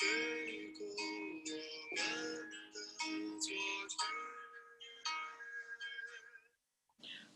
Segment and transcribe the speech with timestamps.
[0.00, 0.06] 飞
[0.78, 2.80] 过我们的
[3.38, 3.52] 昨
[3.90, 4.39] 天。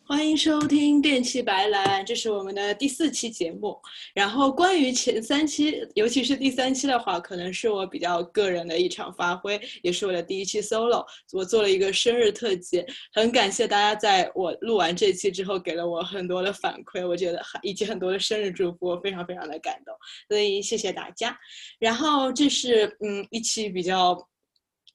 [0.07, 3.81] 欢迎收听电气白兰，这是我们的第四期节目。
[4.13, 11.07] 然后关于前三期，尤其是第三期的话，可能是我比较个人的一场发挥，也是我的第一期 solo。
[11.33, 19.95] 我做了一个生日特辑，很感谢大家在我录完这期之后给了我很多的反馈，我觉得以及很多的生日祝福，我非常非常的感动，
[20.29, 21.35] 所以谢谢大家。
[21.79, 24.29] 然后这是嗯一期比较。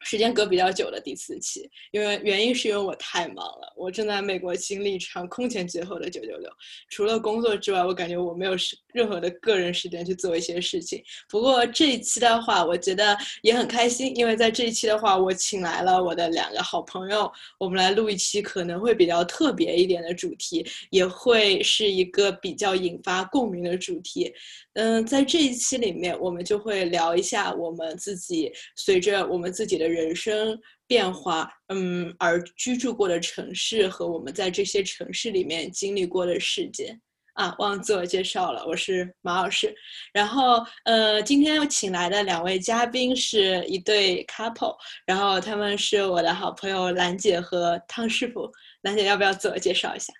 [0.01, 6.49] 时间隔比较久的第四期，因为原因是因为我太忙了，我正在美国经历一场空前绝后的九九六。
[6.89, 11.03] 除了工作之外，我感觉我没有时任何的个人时间去做一些事情。
[11.27, 24.33] 不过这一期的话，我觉得也很开心，因为在这一期的话，我请来了我的两个好朋友，我们来录一期可能会比较特别一点的主题，也会是一个比较引发共鸣的主题。
[24.73, 36.99] 嗯，在这一期里面，我们就会聊一下我们自己随着我们自己的人生变化，嗯，而居住过的城市和我们在这些城市里面经历过的事件。
[37.33, 39.73] 啊，忘自我介绍了，我是马老师。
[40.11, 48.51] 然后，呃，今天请来的两位嘉宾是一对 couple，然后他们是我的好朋友兰姐和汤师傅。
[48.81, 50.11] 兰姐，要不要自我介绍一下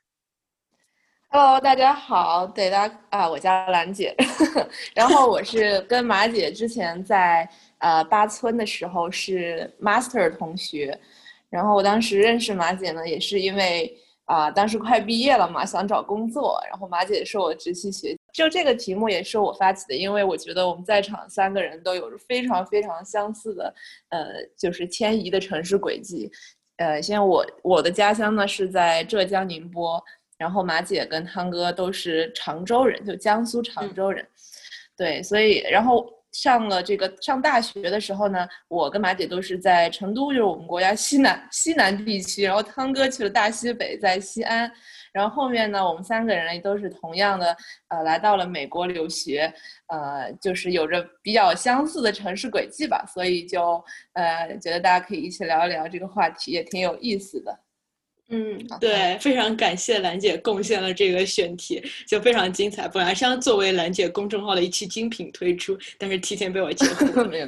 [1.28, 4.16] ？Hello，大家好，对大家啊，我叫兰姐，
[4.96, 10.98] 然后我是跟马姐之前在呃八村的时候是 master 同学，
[11.50, 23.74] 然后我当时认识马姐呢，也是因为啊、当时快毕业了嘛，想找工作，然后马姐是我直系学，就这个题目也是我发起的，因为我觉得我们在场三个人都有着非常非常相似的
[24.10, 26.32] 呃，就是迁移的城市轨迹，
[26.78, 30.00] 呃，现在我我的家乡呢是在浙江宁波。
[30.38, 34.26] 然后马姐跟汤哥都是常州人，就江苏常州人，
[34.96, 44.72] 对，所以然后上了这个上大学的时候呢，我跟马姐都是在成都，就是我们国家西南西南地区，然后汤哥去了大西北，在西安，
[45.12, 47.56] 然后后面呢，我们三个人也都是同样的，
[47.88, 49.52] 呃，来到了美国留学，
[49.88, 57.60] 呃，就是有着比较相似的城市轨迹吧，所以就呃觉得大家可以一起聊一聊这个话题，也挺有意思的。
[58.30, 62.88] 嗯，对，非常感谢兰姐贡献了这个选题，就非常精彩。
[62.88, 67.30] 本来是要作为兰姐公众号的一期精品推出，但是提前被我截胡了。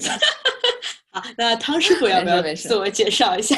[1.14, 3.56] 好，那汤师傅要不要自我介绍一下？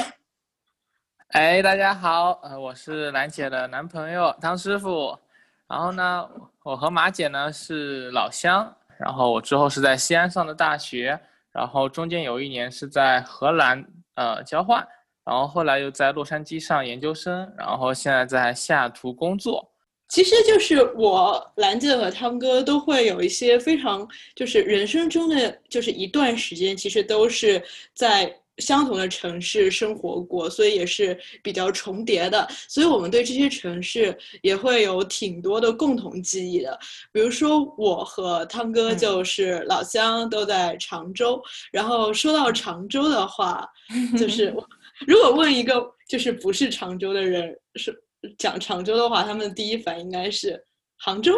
[1.30, 5.18] 哎，大家好，呃，我是兰姐的男朋友汤师傅。
[5.66, 6.30] 然后呢，
[6.62, 11.20] 我和马姐呢是老乡，然后我之后是在西安上的大学，
[11.52, 13.84] 然后中间有一年是在荷兰
[14.16, 14.86] 呃交换，
[15.26, 19.70] 然后后来又在洛杉矶上研究生，然后现在在西雅图工作。
[20.10, 27.64] 其实就是我兰姐和汤哥都会有一些非常，就是人生中的就是一段时间，其实都是
[27.96, 32.48] 在相同的城市生活过，所以也是比较重叠的。
[32.68, 36.78] 所以我们对这些城市也会有挺多的共同记忆的。
[37.12, 41.42] 比如说我和汤哥嗯就是老乡，都在常州。
[41.72, 43.68] 然后说到常州的话，
[44.16, 44.64] 就是 我
[45.08, 47.94] 如果问一个就是不是常州的人是
[48.38, 50.62] 讲常州的话，他们的第一反应应该是
[50.98, 51.34] 杭州，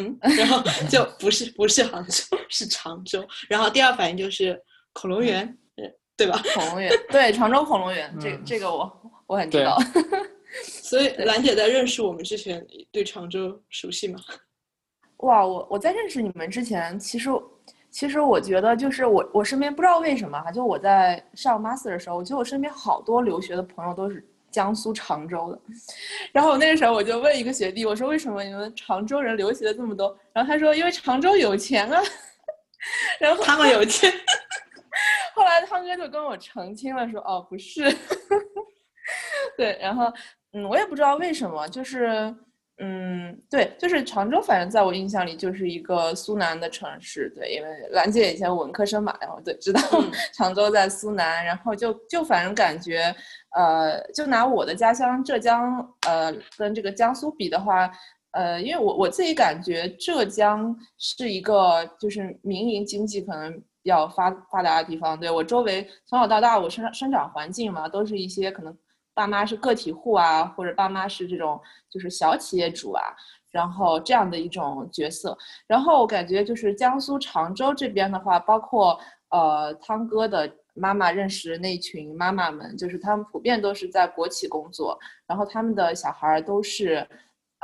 [0.00, 4.60] 嗯，然后 就不是不是杭州，是常州，然后第二反应就是
[4.92, 6.42] 恐龙园，嗯，对吧？
[6.54, 9.78] 恐龙园，对，常州恐龙园，这嗯这个我我很知对道。
[10.64, 14.18] 所以 兰姐在认识我们之前，对常州熟悉吗？
[15.18, 17.28] 哇，我我在认识你们之前，其实
[17.92, 25.60] 其实我觉得就是我我身边不知道为什么哈，就我在上 master 的时候，我觉得我身边好多留学的朋友都是江苏常州的。
[26.32, 30.16] 然后我那个时候我就问一个学弟，我说为什么你们常州人留学的这么多？
[30.32, 32.02] 然后他说因为常州有钱啊。
[33.20, 34.12] 然后他们有钱，
[35.36, 37.84] 后来汤哥 就跟我澄清了说，哦，不是。
[39.56, 40.12] 对，然后
[40.52, 42.34] 嗯，我也不知道为什么，就是
[42.78, 53.14] 嗯，对，就是常州，反正在我印象里就是一个苏南的城市，对，因为兰姐以前文科生嘛，然后对，知道嗯常州在苏南，然后就就反正感觉，
[53.56, 57.90] 呃，就拿我的家乡浙江，呃，跟这个江苏比的话。
[58.34, 63.52] 呃，因为我我自己感觉浙江是一个就是民营经济可能
[63.82, 65.20] 比较发发达的地方。
[65.20, 68.74] 对我周围从小到大，我生生长环境嘛，都是一些可能
[69.14, 71.60] 爸妈是个体户啊，或者爸妈是这种
[71.90, 73.02] 就是小企业主啊，
[73.50, 75.36] 然后这样的一种角色。
[75.66, 78.98] 然后我感觉就是江苏常州这边的话，包括
[79.30, 87.06] 呃汤哥的妈妈认识那群妈妈们，就是他们普遍都是在国企工作，然后他们的小孩都是。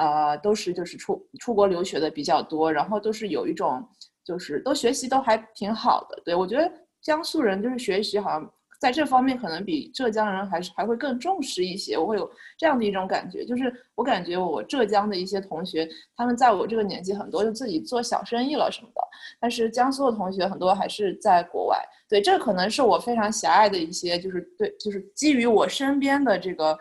[0.01, 3.85] 呃，都是就是出出国留学的比较多，然后都是有一种
[4.25, 6.23] 就是都学习都还挺好的。
[6.25, 6.73] 对我觉得
[7.03, 8.49] 江苏人就是学习好像
[8.79, 11.99] 在这方面可能比浙江人还是还会更重视一些。
[11.99, 19.01] 我会有这样的一种感觉，就是我感觉我浙江的一些同学，他们在我这个年纪很多就自己做小生意了什么的，
[19.41, 21.79] 但是江苏的同学很多还是在国外。
[22.09, 26.79] 对，这可能是我非常狭隘的一些，就是对，就是基于我身边的这个。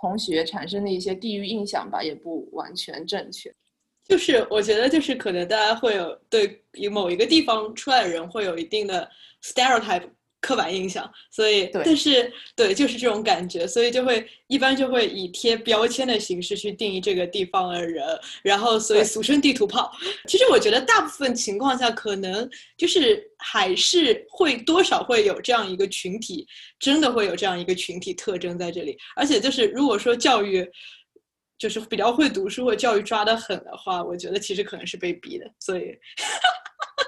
[0.00, 3.54] 同学产生的一些地域印象吧，也不完全正确。
[4.04, 9.08] 就是我觉得，就是可能大家会有对某一个地方出来的人会有一定的
[9.44, 10.08] stereotype。
[10.42, 18.04] 刻板印象，所以，但是，对，就是这种感觉，所以就会一般就会以贴标签的形式去定义这个地方的人，
[18.42, 19.90] 然后，所以俗称地图炮。
[20.26, 26.44] 其实我觉得大部分情况下，可能就是还是会多少会有这样一个群体，
[26.80, 28.98] 真的会有这样一个群体特征在这里。
[29.14, 30.68] 而且就是如果说教育
[31.56, 35.48] 就是比较会读书或教育抓得狠的话，我觉得其实可能是被逼的。
[35.60, 35.96] 所以，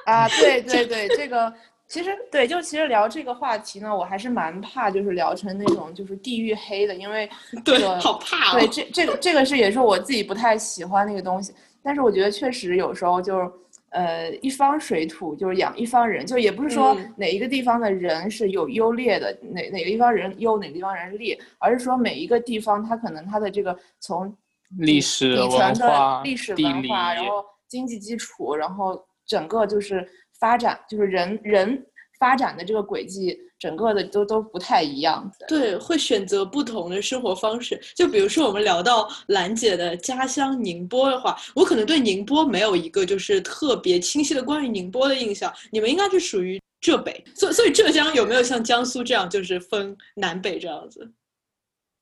[0.06, 1.52] 啊，对 对对，这个。
[1.86, 7.28] 其实对，就其实聊这个话题呢，我还是蛮怕，就是聊成那种就是地域黑的，因为
[7.64, 8.58] 对，好怕。
[8.58, 11.54] 对，这这个这个是也是我自己不太喜欢那个东西。
[11.82, 13.50] 但是我觉得确实有时候就是，
[13.90, 24.34] 呃，一方水土就是养一方人，就也不是说哪一个地方的人是有优劣的，哪哪个地方人优，哪个地方人劣，而是说每一个地方它可能它的这个从
[24.78, 30.08] 历史底层的历史文化，然后经济基础，然后整个就是。
[30.38, 31.86] 发展就是人人
[32.18, 35.30] 发展的这个轨迹，整个的都都不太一样。
[35.48, 37.80] 对，会选择不同的生活方式。
[37.94, 45.52] 就比如说，我们聊到兰姐的家乡宁波的话，我可能对宁波没有一个就是特别清晰的关于宁波的印象。
[45.70, 51.10] 你们应该是属于浙北，所所以浙江有没有像江苏这样，就是分南北这样子？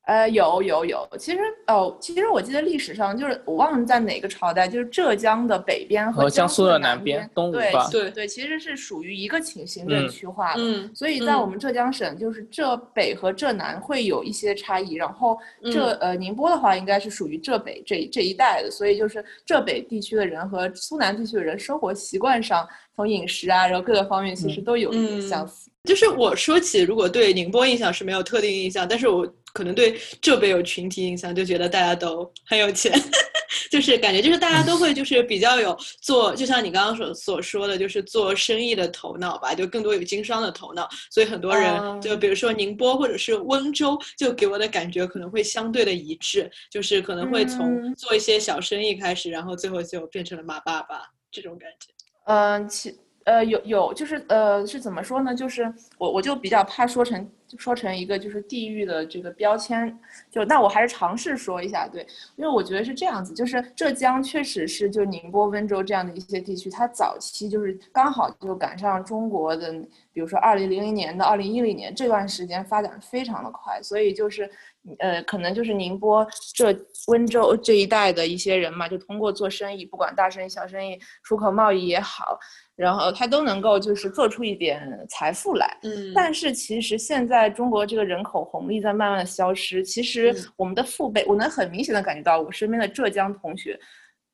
[0.05, 7.87] 呃，有有有，其实哦，其实我记得历史上就是我忘了在哪个朝代，就是浙江的北边和江苏的南边，东吴吧？
[7.89, 10.61] 对对，其实是属于一个行行政区划的。
[10.61, 14.95] 嗯，所以在我们浙江省，就是浙北和浙南会有一些差异。
[14.95, 15.37] 然后
[15.71, 25.71] 浙呃宁波的话，应该是属于浙北这这一带的，所以就是浙北地区的人和苏南地区的人生活习惯上，从饮食啊，然后各个方面其实都有一点相似。
[25.85, 29.25] 就是我说起，如果对宁波印象是没有特定印象，但是我。
[29.53, 32.91] 可能对这边有群体印象，就觉得大家都很有钱，
[33.69, 51.93] 就是感觉就是大家都会就是比较有做，就像你刚刚所所说的，就是做生意的头脑吧，就更多有经商的头脑，所以很多人就比如说宁波或者是温州，就给我的感觉可能会相对的一致，就是可能会从做一些小生意开始，然后最后就变成了马爸爸这种感觉。
[52.25, 55.33] 嗯，其呃有有就是呃是怎么说呢？
[55.33, 57.29] 就是我我就比较怕说成。
[57.55, 59.95] 说成一个就是地域的这个标签，
[60.31, 62.03] 就那我还是尝试说一下，对，
[62.35, 69.71] 因为我觉得是这样子，就是浙江确实是就宁波、温州这样的一些地区，它早期就是刚好就赶上中国的，
[70.11, 74.49] 比如说二零零零年到二零一零年这段时间发展非常的快，所以就是
[74.97, 76.75] 呃，可能就是宁波、浙
[77.05, 82.39] 温州这一带的一些人嘛，就通过做生意，不管大生意、小生意，出口贸易也好。
[82.75, 89.83] 然后他都能够就是做出一点财富来，嗯，但是其实现在中国这个人口红利在慢慢的消失。
[89.83, 93.79] 其实我们的父辈，我能很明显的感觉到，我身边的浙江同学，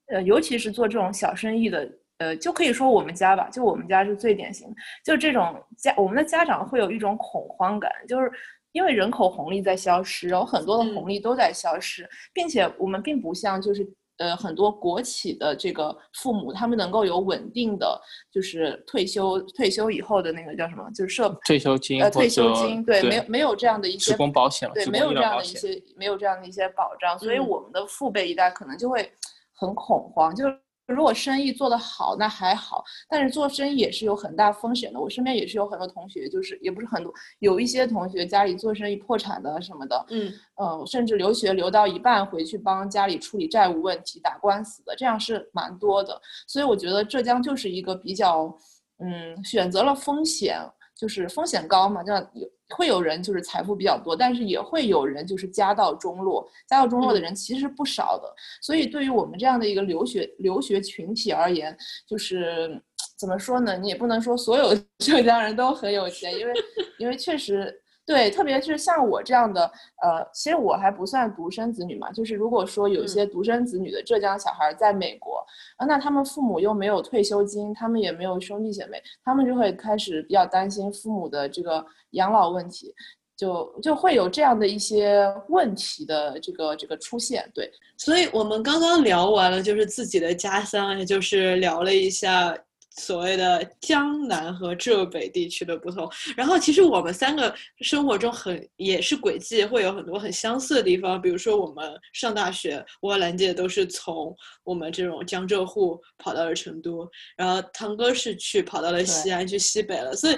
[0.07, 8.31] 呃，尤其是做这种小生意的，呃，就可以说我们家吧，就我们家是最典型的，就这种家，我们的家长会有一种恐慌感，就是
[8.71, 13.85] 因为人口红利在消失，然后很多的红利都在消失，并且我们并不像就是。
[14.19, 17.99] 呃，很多国企的这个父母，他们能够有稳定的，
[18.31, 29.11] 就是退休退休以后的那个叫什么，就是社退休金呃退休金，对，没有没有这样的一些职工保险，对，没有这样的一些没有这样的一些保障，所以我们的父辈一代可能就会
[29.53, 30.45] 很恐慌，就。
[30.93, 34.99] 如果生意做得好，那还好，但是做生意也是有很大风险的。
[34.99, 46.19] 我身边也是有很多同学，就是也不是很多，有一些同学家里做生意破产的什么的，嗯，呃，甚至留学留到一半回去帮家里处理债务问题、打官司的，这样是蛮多的。
[46.47, 48.51] 所以我觉得浙江就是一个比较，
[48.97, 50.59] 嗯，选择了风险，
[50.99, 52.47] 就是风险高嘛，这样有。
[52.75, 56.47] 会有人就是财富比较多，但是也会有人就是家道中落。
[56.67, 61.75] 家道中落的人其实不少的，所以对于我们这样的一个留学留学群体而言，
[62.05, 62.79] 就是
[63.17, 63.75] 怎么说呢？
[63.75, 66.53] 你也不能说所有浙江人都很有钱，因为
[66.99, 67.81] 因为确实。
[68.09, 72.11] 对，特别是像我这样的，呃，其实我还不算独生子女嘛。
[72.11, 75.45] 就是如果说有一些独生子女的浙江小孩在美国，
[75.77, 82.91] 啊，那他们父母又没有退休金，他们也没有兄弟姐妹，他们就会开始比较担心父母的这个养老问题，
[83.37, 87.47] 就就会有这样的一些问题的这个这个出现。
[87.53, 92.57] 对，所以我们刚刚聊完了，就是自己的家乡，也就是聊了一下。
[92.99, 110.35] 所谓的江南和浙北地区的不同，然后其实我们三个生活中很也是轨迹会有很多很相似的地方，比如说我们上大学，我和兰姐都是从我们这种江浙沪跑到了成都，然后堂哥是去跑到了西安去西北了，所以。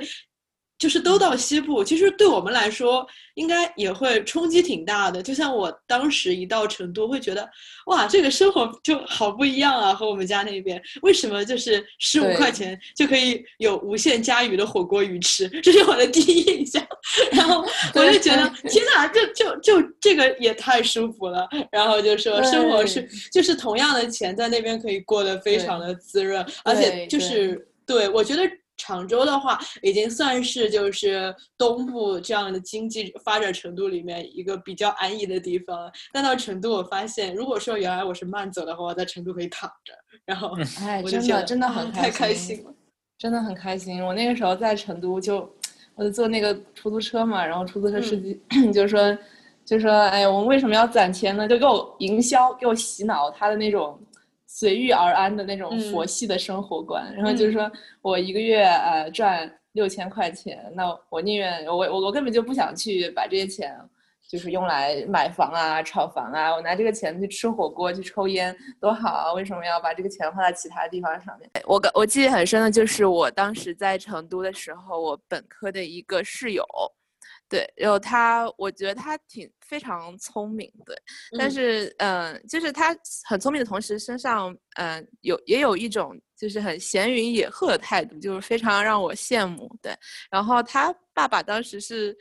[0.82, 5.22] 就是都到西部，其实对我们来说应该也会冲击挺大的。
[5.22, 7.48] 就像我当时一到成都，会觉得
[7.86, 10.82] 哇，这个生活就好不一样啊，和我们家那边。
[11.04, 15.48] 为什么就是十五块钱就可以有无限加鱼的火锅鱼吃？
[15.62, 16.84] 这是我的第一印象。
[17.32, 21.48] 然后 我就觉得天哪，就就就这个也太舒服了。
[21.72, 28.42] 然后就说生活是就是同样的钱在那边可以过得非常的滋润，而且就是对我觉得。
[28.78, 35.92] 常州的话，已经算是就是东部这样的经济发展程度里面一个比较安逸的地方。
[36.12, 39.94] 但到成都，我发现，如果说原来我是慢走的话，我在成都可以躺着，
[40.26, 42.74] 然后哎，真的真的很太开心了，
[43.20, 44.04] 真的很开心。
[44.04, 45.48] 我那个时候在成都，就
[45.96, 48.42] 我就坐那个出租车嘛，然后出租车司机
[48.74, 49.18] 就说
[49.64, 51.48] 就说，哎呀，我们为什么要攒钱呢？
[51.48, 54.00] 就给我营销，给我洗脑他的那种。
[54.54, 63.74] 随遇而安的那种佛系的生活观，然后就是说我一个月呃赚六千块钱，那我宁愿我我我根本就不想去把这些钱
[64.30, 69.34] 就是用来买房啊、炒房啊，我拿这个钱去吃火锅、去抽烟多好啊！
[69.34, 71.50] 为什么要把这个钱花在其他地方上面？
[71.66, 76.66] 我我记忆很深的就是我当时在成都的时候，我本科的一个室友。
[77.52, 80.96] 对，然后他，我觉得他挺非常聪明，对，
[81.38, 89.94] 但是，嗯，就是他很聪明的同时，身上，嗯，有也有一种就是很闲云野鹤的态度，就是非常让我羡慕，对。
[90.30, 92.18] 然后他爸爸当时是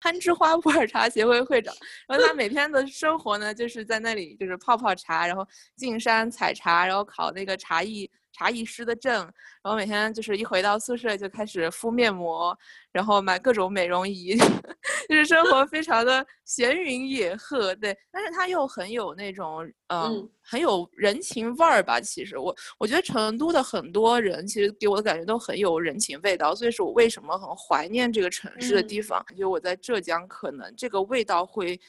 [0.00, 1.72] 攀枝花普洱茶协会会长，
[2.08, 5.46] 然后他每天的生活呢，就是在那里就是泡泡茶，然后
[5.76, 8.10] 进山采茶，然后烤那个茶艺。
[8.36, 9.14] 茶艺师的证，
[9.62, 12.56] 然后每天就是一回到宿舍就开始敷面膜，
[12.92, 14.36] 然后买各种美容仪，
[15.08, 17.74] 就是生活非常的闲云野鹤。
[17.76, 21.98] 对，但是他又很有那种嗯，很有人情味儿吧。
[21.98, 29.24] 其实我我觉得成都的很多人其实给我的感觉都很有人情味道，所以是我为什么很怀念这个城市的地方。
[29.26, 31.80] 感觉我在浙江可能这个味道会。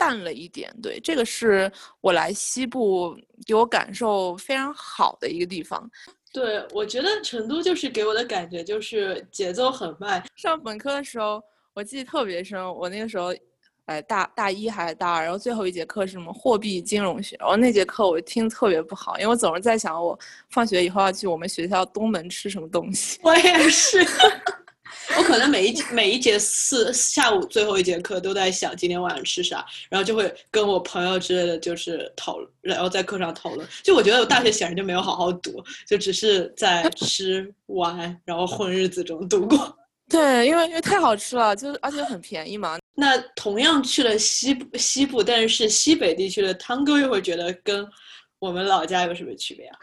[0.00, 3.14] 淡了一点，对，这个是我来西部
[3.46, 5.88] 给我感受非常好的一个地方。
[6.32, 10.24] 对，我觉得成都就是给我的感觉就是节奏很慢。
[10.36, 11.42] 上本科的时候，
[11.74, 13.34] 我记得特别深，我那个时候，
[13.84, 23.20] 哎，大大一还是大二，然后最后一节课是什么货币金融学，然后那节课我听特别不好，因为我总是在想我放学以后要去我们学校东门吃什么东西。
[23.22, 24.02] 我也是。
[25.20, 33.68] 我可能每一每一节四下午最后一节课都在想今天晚上吃啥，然后就会跟我朋友之类的就是讨论，然后在课上讨论。
[33.82, 39.76] 就我觉得我大学显然就没有好好读，就只是在吃玩然后混日子中度过。
[40.08, 42.78] 对，因为因为太好吃了，就是而且很便宜嘛。
[42.94, 47.86] 那同样去了西部西部，但是西北地区的汤哥又会觉得跟
[48.38, 49.78] 我们老家有什么区别啊？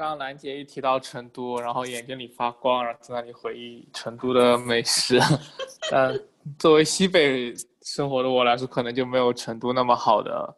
[0.00, 5.20] 刚刚兰姐一提到成都，然后眼睛里发光，然后在那里回忆成都的美食。
[5.92, 6.18] 但
[6.58, 10.56] 作为西北生活的我来说，可能就没有成都那么好的。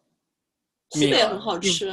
[0.90, 1.92] 西北很好吃。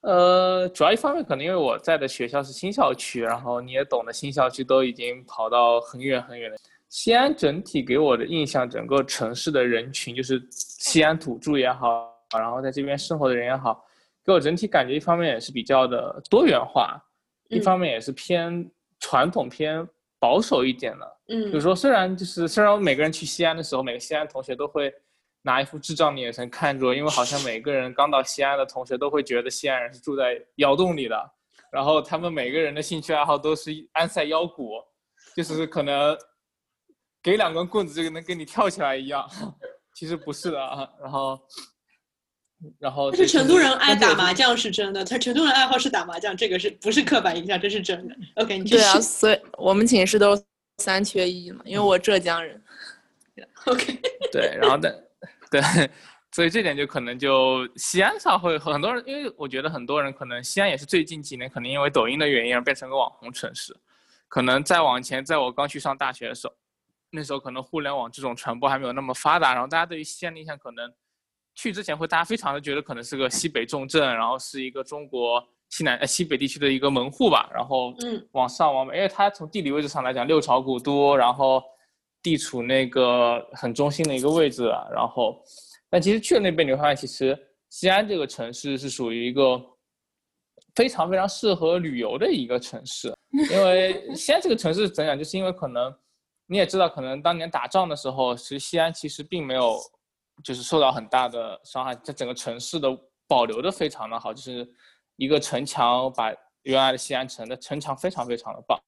[0.00, 6.56] 呃，主要一方面可能因为我在的学校是新校区，然后你也懂得，新校区都已经跑到很远很远的。
[6.88, 13.84] 西安整体给我的印象，整个城市的人群，就是西安土著也好，然后在这边生活的人也好。
[14.24, 16.98] 给我整体感觉，一方面也是比较的多元化，
[17.50, 19.86] 一方面也是偏传统、偏
[20.18, 21.16] 保守一点的。
[21.28, 24.90] 嗯，就是说，虽然就是虽然我们每个人去西安的时候，每个西安同学都会
[25.42, 31.30] 拿一副智障的眼神看着，因为好像每个人刚到西安的同学都会觉得西安人是住在窑洞里的，
[31.70, 34.82] 然后他们每个人的兴趣爱好都是安塞腰鼓，
[35.36, 36.16] 就是可能
[37.22, 39.28] 给两根棍子就能跟你跳起来一样，
[39.94, 41.38] 其实不是的啊，然后。
[42.78, 47.60] 然后，但是成都人爱打麻将是真的，他成都人爱好是打麻将，这个是不是刻板印象？
[47.60, 48.14] 这是真的。
[48.36, 50.40] OK，你对啊，所以我们寝室都
[50.78, 52.62] 三缺一嘛，因为我浙江人。
[53.66, 54.94] OK，对，然后但
[55.50, 55.60] 对，
[56.32, 63.74] 所以这点就可能就西安上会很多人，因为我觉得很多人可能西安也是最近几年可能因为抖音的原因而变成个网红城市，
[64.28, 66.54] 可能再往前，在我刚去上大学的时候，
[67.10, 70.92] 那时候可能互联网这种传播还没有那么发达，然后大家对于西安的印象可能
[71.54, 78.28] 去之前会大家非常的觉得可能是个西北重镇，然后是一个中国西南呃西北地区的一个门户吧，然后嗯。
[78.32, 81.62] 往上往北，因为它从地理位置上来讲，六朝古都，然后
[82.22, 85.40] 地处那个很中心的一个位置啊，然后，
[85.88, 87.38] 但其实去了那边你会发现，其实
[87.70, 89.60] 西安这个城市是属于一个
[90.74, 93.14] 非常非常适合旅游的一个城市，
[93.52, 95.94] 因为西安这个城市怎讲，就是因为可能
[96.46, 99.78] 你也知道，可能当年打仗的时候，其实西安其实并没有
[100.42, 102.88] 就是受到很大的伤害，这整个城市的
[103.26, 104.68] 保留的非常的好，就是
[105.16, 108.78] 一个城墙把原来的西安城的城墙非常非常的棒。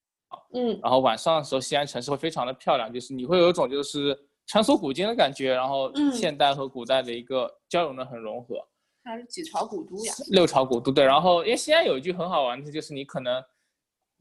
[0.53, 8.55] 嗯然后晚上的时候，西安城市会非常的漂亮，就是你会有一种就是穿梭古今的感觉，然后嗯现代和古代的一个交融的很融合。
[9.03, 10.13] 它是几朝古都呀？
[10.31, 13.41] 六朝古都对，然后因为西安有一句很好玩的，就是你可能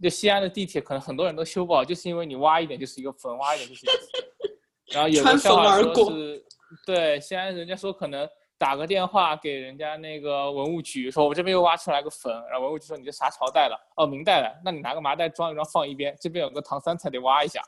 [0.00, 4.56] 就西安的地铁可能很多人都修不好，就是因为你挖一点就是一个坟，挖一点就是一个坟。
[4.94, 6.44] 然后有穿个笑话说是，
[6.84, 13.78] 对西安人家说可能打个电话给人家那个文物局，说我这边又挖出来个坟，然后文物局说你这啥朝代了？
[13.96, 17.60] 哦，明代的，那你拿个麻袋装一装放一边，这边有个唐三彩得挖一下。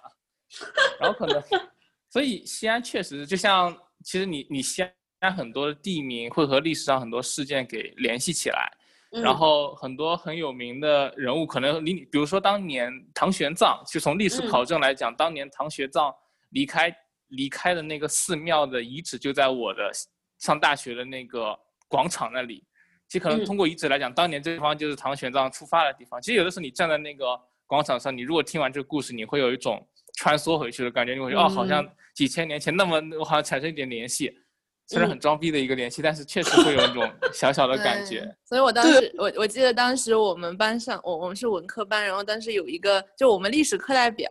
[0.99, 1.43] 然后可能，
[2.11, 4.83] 所以西安确实就像其实你你西
[5.21, 8.71] 安很多的地名会和历史上很多事件给联系起来。
[9.11, 16.15] 嗯然后很多很有名的人物，可能离你，比如说当年唐玄奘，就从历史嗯考证来讲，当年唐玄奘
[16.51, 16.95] 离开
[17.29, 19.91] 离开的那个寺庙的遗址就在我的
[20.39, 21.59] 上大学的那个
[21.89, 22.65] 广场那里。
[23.09, 26.21] 其实可能嗯通过遗址来讲，当年这地方就是唐玄奘出发的地方。
[26.21, 29.87] 其实有的时候你站在那个广场上，你如果听完这个故事，你会有一种
[30.19, 34.39] 穿梭回去的感觉，你会觉得、哦，好像嗯几千年前那么，我好像产生一点联系。
[34.89, 38.27] 虽然嗯很装逼的一个联系，但是确实会有一种 小小的感觉。
[38.47, 44.27] 所以我当时，我我记得当时我们班上，我我们是文科班，然后当时有一个，就我们历史课代表，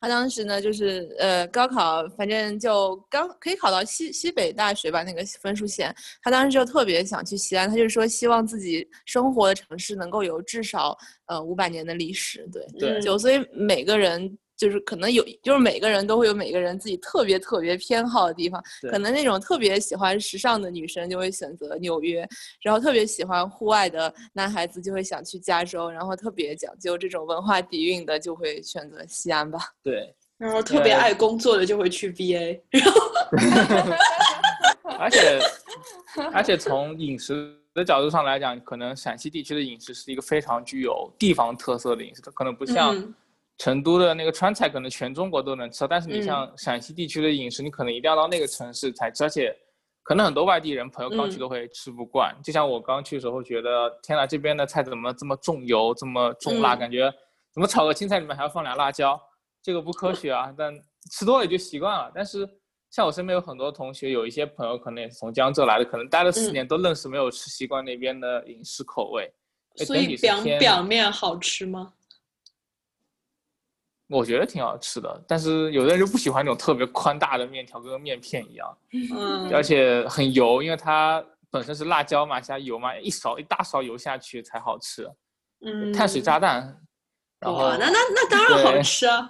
[0.00, 14.36] 他当时呢就是呃高考，反正就刚可以考到西西北大学吧那个分数线，他当时就特别想去西安，他就说希望自己生活的城市能够有至少呃五百年的历史，对，对就所以每个人。
[14.62, 18.62] 就是可能有，就是每个人都会有每个人自己特别特别偏好的地方。
[18.88, 22.24] 可能那种特别喜欢时尚的女生就会选择纽约，
[22.60, 29.58] 然后特别喜欢户外的男孩子就会想去加州，然后特别讲究这种文化底蕴的就会选择西安吧。
[29.82, 32.60] 对，然后特别呃爱工作的就会去 BA，
[34.96, 35.40] 而且
[36.32, 43.12] 而且从饮食的角度上来讲，可能陕西地区的饮食是一个非常具有地方特色的饮食，它可能不像嗯
[43.62, 49.56] 成都的那个川菜，可能全中国都能吃到，但是你嗯像陕西地区的饮食，你可能一定要到那个城市才吃，而且
[50.02, 52.36] 可能很多外地人朋友刚去嗯都会吃不惯。
[52.42, 57.08] 就像我刚去的时候，觉得天呐，这边的菜怎么这么重油，这么重辣，嗯感觉
[57.54, 59.16] 怎么炒个青菜里面还要放俩辣椒，
[59.62, 60.52] 这个不科学啊。
[60.58, 60.74] 但
[61.12, 62.10] 吃多了也就习惯了。
[62.12, 62.44] 但是
[62.90, 69.32] 像我身边有很多同学，有一些朋友可能也是从江浙来的，可能待了四嗯年都愣是没有吃习惯那边的饮食口味。
[69.78, 71.92] 哎所以表表面好吃吗？
[74.08, 78.78] 我觉得挺好吃的，但是有的人就不喜欢那种特别宽大的面条，跟面片一样，
[79.14, 85.08] 嗯，而且很油，因为它本身是辣椒嘛，加油嘛，一勺一大勺油下去才好吃，
[85.64, 86.78] 嗯碳水炸弹。
[87.40, 89.28] 然后哇，那那那当然好吃啊，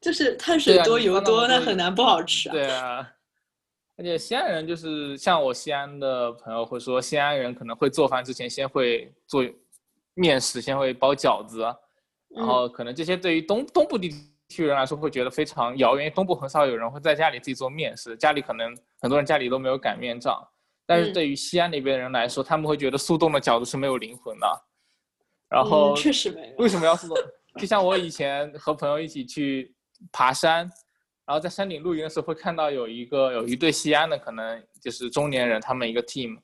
[0.00, 2.52] 就是碳水多啊油多，那么多那很难不好吃啊。
[2.52, 3.06] 对啊，
[3.98, 9.44] 而且西安人就是像我西安的朋友会说，西安人可能会做饭之前先会做
[10.14, 11.62] 面食，先会包饺子，
[12.34, 14.10] 然嗯后可能这些对于东东部地
[14.48, 20.40] 区人来说会觉得非常遥远，因为东部很少有人会在家里自己做面食，家里可能很多人家里都没有擀面杖。
[20.86, 24.46] 但是嗯对于西安那边的人来说，他们会觉得速冻的饺子是没有灵魂的。
[25.48, 27.16] 然嗯后确实没有为什么要速冻？
[27.58, 29.74] 就像我以前和朋友一起去
[30.12, 30.58] 爬山，
[31.26, 36.38] 然后在山顶露营的时候，会看到有一个有一对西安的，可能就是中年人，他们一个 team，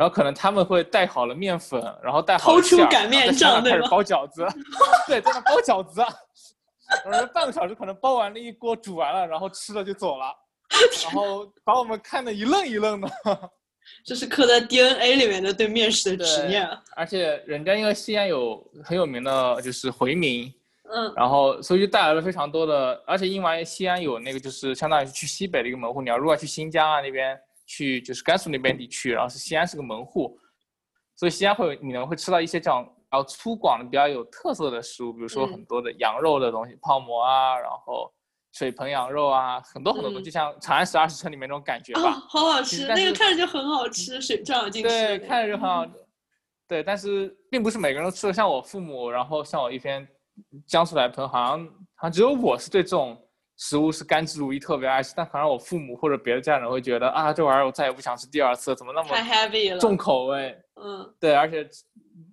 [0.00, 4.46] 然后可能他们会带好了面粉，然后带好了馅擀面然后在山上开始包饺子，
[5.06, 6.00] 对，在那包饺子，
[7.04, 10.34] 然后半个小时可能包完了一锅，煮完了，然后吃了就走了，
[11.04, 13.10] 然后把我们看得一愣一愣的。
[14.02, 16.82] 这是刻在 DNA 里面的对面食的执念啊。
[16.96, 20.50] 而且人家因为西安有很有名的就是回民，
[20.90, 27.38] 嗯然后所以就带来了非常多的，而且因为西安有那个就是相当于去西北的一个门户，你要如果去新疆啊那边
[27.70, 30.36] 去就是甘肃那边地区，然后是西安是个门户，
[31.14, 38.12] 所以西安会有你能会吃到一些这样比较粗犷的比较有特色的食物，比如说嗯很多的羊肉的东西，泡馍啊，然后
[38.52, 42.10] 水盆羊肉啊，很多很多，嗯就像《长安十二时辰》里面那种感觉啊，吧。
[42.28, 44.88] 好好吃，那个看着就很好吃，水照进去。
[44.88, 45.92] 对，看着就很好吃。
[46.66, 50.06] 对，但是并不是每个人都吃的，像我父母，然后像我一边
[50.66, 53.16] 江苏来的朋友，好像好像只有我是对这种
[53.60, 55.12] 食物是甘之如饴，特别爱吃。
[55.14, 59.78] 但可能我父母或者别的家人会觉得啊，这玩意儿我再也不想吃第二次，怎么那太么 heavy 了。
[59.78, 60.58] 重口味？
[60.82, 61.68] 嗯对，而且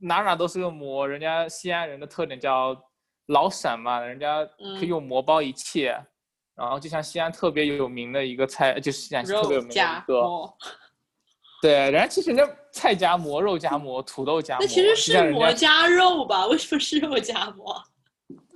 [0.01, 2.75] 哪哪都是个馍，人家西安人的特点叫
[3.27, 4.43] 老陕嘛，人家
[4.79, 5.95] 可以嗯用馍包一切。
[6.55, 10.57] 然后就像西安特别有名的一个菜，就是西安特别有名的一个，馍，
[11.61, 16.47] 对，人家其实人家菜夹馍、肉夹馍、土豆夹馍，那其实是馍加肉吧？
[16.47, 17.75] 为什么是肉夹馍？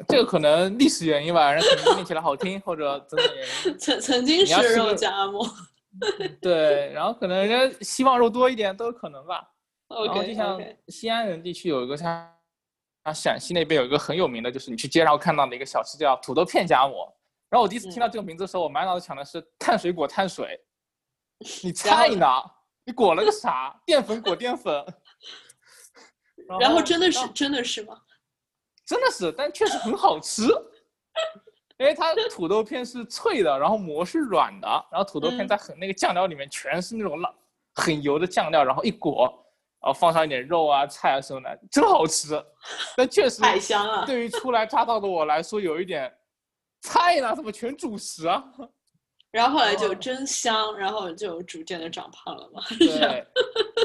[0.07, 3.77] 这个可能历史原因吧，人家可能念起来好听，或者等等原因。
[3.77, 5.47] 曾曾经是肉夹 馍。
[6.41, 9.47] 对，然后可能人家希望肉多一点都有可能吧。
[9.89, 12.29] 然后就像西安人地区有一个像，
[13.05, 17.13] 像陕西那边有一个很有名的，就是你去街上看到的一个小吃叫土豆片夹馍。
[17.49, 20.59] 然后我第一次听到这个名字的时候，我满脑子想的是碳水裹碳水，
[21.61, 22.27] 你 然后菜呢？
[22.85, 23.79] 你裹了个啥？
[23.85, 24.73] 淀粉裹淀粉。
[26.59, 27.97] 然后真的是真的是吗？
[28.85, 30.43] 真的是，但确实很好吃，
[31.77, 37.33] 因为它土豆片是脆的，然后馍是软的，然后土豆片嗯在很那个酱料里面全是那种辣
[37.75, 39.23] 很油的酱料，然后一裹，
[39.81, 42.43] 然后放上一点肉啊菜啊什么的，真好吃。
[42.97, 44.05] 但确实，太香了。
[44.05, 46.11] 对于初来乍到的我来说，有一点
[46.81, 48.43] 菜呢，怎么全主食啊？
[49.31, 52.61] 然后后来就哦真香，然后就逐渐的长胖了嘛。
[52.77, 53.25] 对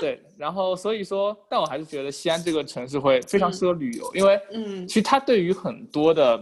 [0.00, 6.36] 对，然后所以说，但我还是觉得西安这个城市会非常适合旅游，因为嗯其实它对于很多的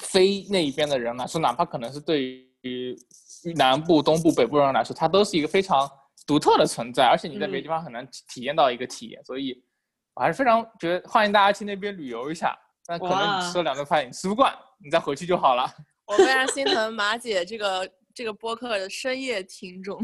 [0.00, 2.22] 非那一边的人来说，哪怕可能是对
[2.62, 2.96] 于
[3.54, 5.88] 南部、东部、北部人来说，它都是一个非常
[6.26, 9.62] 独特的存在，而且你在别的地方很难体体验到一个体验，所以
[10.14, 12.58] 我还是非常觉得欢迎大家去那边旅游一下。
[12.88, 14.52] 但可能你吃了两顿饭，你吃不惯，
[14.84, 15.68] 你再回去就好了。
[16.06, 20.00] 我非常心疼马姐这个这个播客的深夜听众。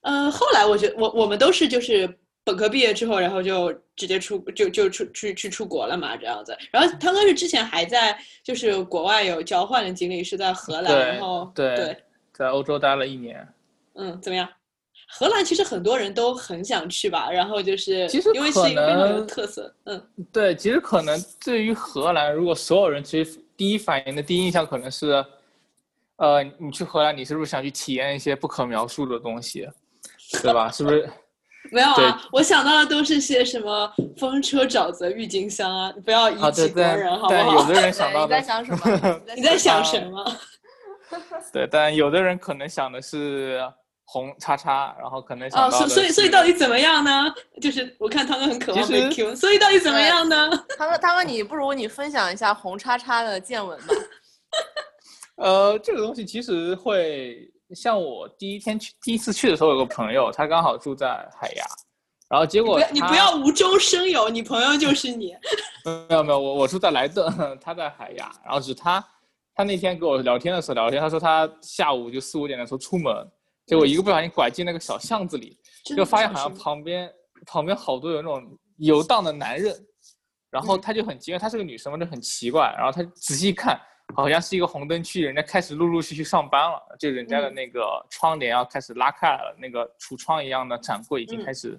[0.00, 2.08] 呃，后来我觉得我我们都是就是
[2.44, 6.56] 本科毕业之后，然后就直接出就就出去去出国了嘛，这样子。
[6.70, 11.96] 然后汤哥是之前还在就是国外有交换的经历，是在荷兰，然后对对，
[12.32, 13.46] 在欧洲待了一年，
[13.96, 14.48] 嗯，怎么样？
[15.08, 25.24] 荷兰其实很多人都很想去吧，然后就是其实因为是可一个非常有特色，嗯对，其实可能对于荷兰，如果所有人其实第一反应的第一印象可能是，
[26.16, 29.68] 呃，你去荷兰，你是不是想去体验一些不可描述的东西，
[30.42, 30.70] 对吧？
[30.70, 31.08] 是不是？
[31.72, 37.68] 没有对啊，我想到的都是些什么风车、沼泽、郁金香啊，你不要以己国对人好不但有好？
[37.68, 39.20] 的人想到的你在，想什么？
[39.34, 40.36] 你在想啊什么？
[41.52, 43.60] 对，但有的人可能想的是
[44.04, 47.34] 红叉叉，然后可能想哦，到的所所以所以到底怎么样呢？
[47.60, 50.48] 就是我看他们很渴望被 Q，所以到底怎么样呢？
[50.78, 53.94] 他们他们，你不如你分享一下红叉叉的见闻吧。
[55.36, 61.64] 呃，这个东西其实会像我第一天去第一次去的时候，有个朋友，他刚好住在海牙，
[62.28, 65.34] 然后结果不你不要无中生有，你朋友就是你。
[66.08, 69.04] 没有没有，我我住在莱顿，他在海牙，然后是他
[69.54, 73.14] 他那天跟我聊天的时候聊天，他说他下午就四五点的时候出门，
[73.66, 75.58] 结果一个不小心拐进那个小巷子里，
[75.96, 77.12] 就发现好像旁边
[77.44, 78.42] 旁边好多有那种
[78.78, 79.74] 游荡的男人，
[80.50, 83.80] 然后嗯他就很奇怪，她是个女生嘛，就很奇怪，然后他仔细一看，
[84.14, 91.78] 好像是一个红灯区，人家开始陆陆续续上班了，就人家的嗯那个窗帘要开始拉开来了，那个橱窗一样的展柜已经嗯开始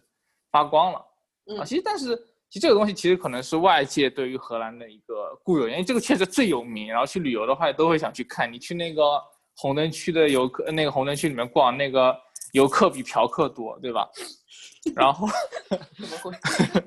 [0.52, 1.06] 发光了。
[1.48, 2.16] 嗯啊，其实但是
[2.50, 8.52] 其实这个东西其实可能是外界对于荷兰的一个固有，因为这个确实最有名，然后去旅游的话都会想去看。
[8.52, 9.22] 你去那个
[9.56, 12.16] 红灯区的游客，那个红灯区里面逛，那个
[12.52, 14.08] 游客比嫖客多，对吧？
[14.96, 15.28] 然后
[15.70, 16.32] 怎么会？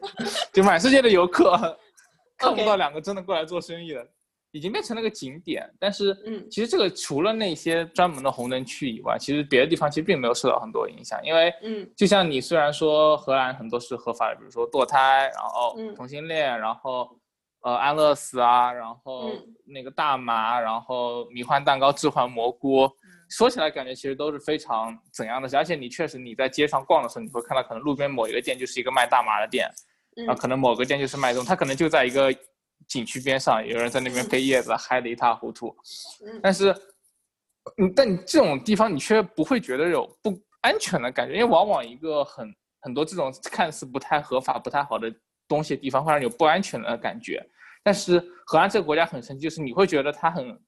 [0.52, 1.78] 就满世界的游客
[2.38, 4.06] 看不到两个真的过来做生意的，
[4.52, 5.68] 已经变成了个景点。
[5.78, 6.46] 但是，嗯。
[6.50, 11.88] 其实这个除了那些专门的红灯区以外，其实别的地方其实并没有受到很多影响，因为嗯。
[11.96, 15.94] 就像你虽然说荷兰很多是合法的，比如说堕胎，然后嗯。
[15.94, 17.08] 同性恋，然后
[17.62, 19.54] 呃安乐死啊，然后嗯。
[19.66, 22.90] 那个大麻，然后迷幻蛋糕、置换蘑菇，
[23.28, 29.70] 说起来感觉其实都是非常怎样的事，而且你确实你在街上逛的时候，你会看到可能路边某一个店就是一个卖大麻的店，
[30.16, 32.34] 然后嗯可能某个店就是卖这种，它可能就在一个
[32.90, 35.74] 景区边上，有人在那边飞叶子，嗨得一塌糊涂。
[36.26, 36.74] 嗯但是，
[37.78, 45.10] 嗯，但你这种地方你却不会觉得有不安全的感觉，因为往往一个很很多这种看似不太合法、不太好的
[45.46, 47.40] 东西的地方，会让你有不安全的感觉。
[47.84, 50.60] 但是荷兰这个国家很神奇，就是你会觉得它很，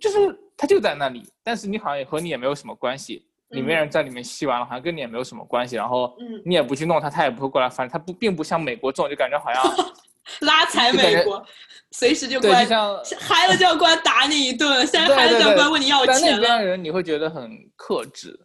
[0.00, 9.62] 就是它就在那里，但是你好像也和你也没有什么关系，里面嗯人在里面吸完了，好像跟你也没有什么关系，然后嗯你也不去弄它，它也不会过来翻，它不并不像美国这种就感觉好像
[10.40, 11.44] 拉踩美国，
[11.92, 16.40] 随时就对，关就像嗨了教官打你一顿，现在对嗨了对对教官问你要但那钱了。
[16.40, 18.38] 边人你会觉得很克制，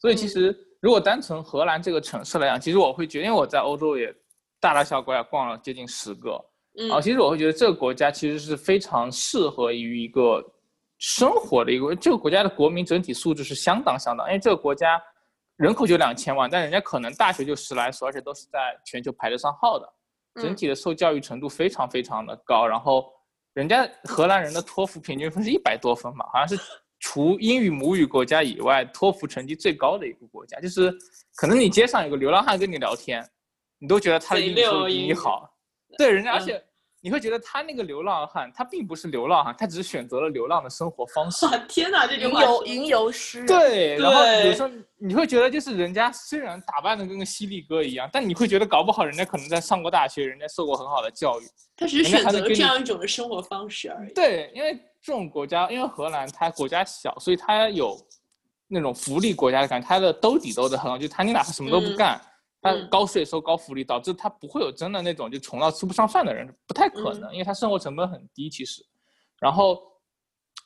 [0.00, 4.14] 所以其嗯实如果单纯荷兰这个城市来讲，其实我会觉得，因为我在欧洲也
[4.60, 6.40] 大大小小国家逛了接近十个，
[6.78, 10.44] 嗯啊，其实我会觉得这个国家其实是非常适合于一个
[10.98, 15.00] 生活的一个，这个国家的国民整体素质是相当相当，因为这个国家
[15.56, 19.88] 人口就两千万，但人家可能大学就十来所，而且都是在全球排得上号的，
[20.36, 20.56] 整嗯。
[20.56, 23.04] 体的受教育程度非常非常的高，然后
[23.54, 26.56] 人家荷兰人的托福平均分是一百多分嘛，好像是
[27.00, 30.92] 除英语母语国家以外托福成绩最高的一个国家，就是
[31.36, 33.24] 可能你街上有个流浪汉跟你聊天，
[33.78, 35.48] 你都觉得他的英语比你好，
[35.96, 36.44] 对人家，而嗯。
[36.44, 36.64] 且
[37.08, 41.46] 你会觉得他那个流浪汉，他并不是流浪汉，他只是选择了流浪的生活方式。
[41.46, 44.68] 哇， 天哪，这句吟话说游吟游诗人，对，然后有对时候
[44.98, 51.44] 你会觉得，就是人家虽然打扮的跟个犀利哥一样，但你会觉得搞不好人家可能在上过大学，人家受过很好的教育。
[51.74, 54.12] 他只是选择了这样一种的生活方式而已。
[54.12, 57.96] 对，因为这种国家，因为荷兰它国家小，所以它有
[58.66, 62.20] 那种福利国家的感觉，它的兜底兜的很好，就是它你哪怕什么都不嗯干，
[62.60, 68.84] 它嗯高税收高福利，导致它不会有真的那种就穷到吃不上饭的人，不太可嗯能，因为它生活成本很低其实。
[69.40, 69.80] 然后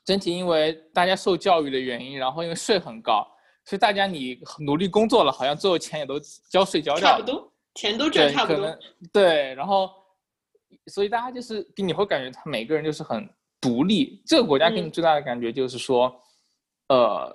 [0.05, 3.27] 整体因为大家受教育的原因，然后因为税很高，
[3.65, 6.19] 所以大家你努力工作了，好像最后钱也都
[6.51, 7.17] 交税交掉了。
[7.17, 8.79] 差不多，钱都赚对，差不多可能。
[9.13, 9.91] 对，然后
[10.87, 13.29] 所以大家就是你会感觉他每个人就是很
[13.61, 14.23] 独立。
[14.27, 16.13] 这个国家给你嗯最大的感觉就是说，
[16.89, 17.31] 呃，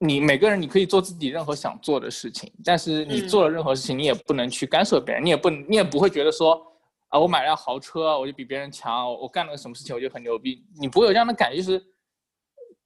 [0.00, 6.66] 你每个人你可以做自己任何想做的事情，但是你嗯做了任何事情，你也不能去干涉别人，你也不你也不会觉得说。
[7.10, 11.84] 啊，我买辆豪车，我就比别人强，我干了个什么事情我就很牛逼，你不会有这样的感觉，就是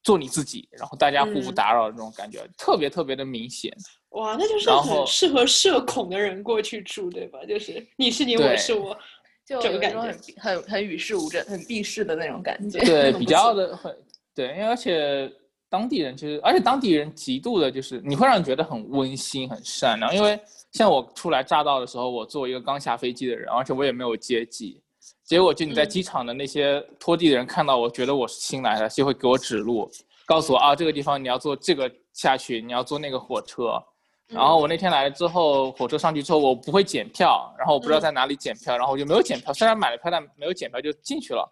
[0.02, 3.70] 做你自己，然后大家互不嗯打扰的这种感觉，特别特别的明显。
[4.12, 7.44] 哇，那就是很适合社恐的人过去住，对吧？
[7.44, 8.96] 就是你是你，我是我。
[9.44, 12.78] 就感有一种很很很与世无争、很避世的那种感觉。
[12.78, 13.94] 对，比较的很
[14.34, 15.30] 对，因为而且
[15.74, 20.14] 当地人其实，而且当地人极度的就是你会让人觉得很温馨、很善良。
[20.14, 20.38] 因为
[20.70, 24.80] 像我初来乍到的时候，我作为一个刚下飞机的人，而且我也没有接机，
[25.24, 29.90] 结果就你在嗯机场的那些拖地的人看到我，觉得我是新来的，就会给我指路，
[30.24, 33.82] 告诉我啊这个地方你要坐这个下去，你要坐那个火车。
[34.28, 41.44] 然后我那天来了之后，火车上去之后我不会检票，然后我不知道嗯在哪里检票，然后我就没有检票，虽然买了票但没有检票就进去了。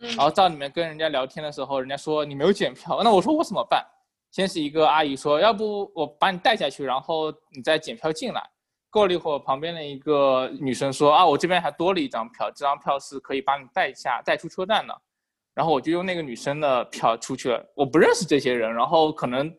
[0.00, 3.84] 嗯然后到里面跟人家聊天的时候，人家说你没有检票，那我说我怎么办？
[4.30, 8.42] 先是一个阿姨说，要不我把你带下去，然后你再检票进来。
[8.88, 14.96] 过了一会儿，旁边的一个女生说啊，我这边还多了一张票，这张票是可以把你带下带出车站的。
[15.54, 19.52] 然后我就用那个女生的票出去了，我不认识这些人，然后可能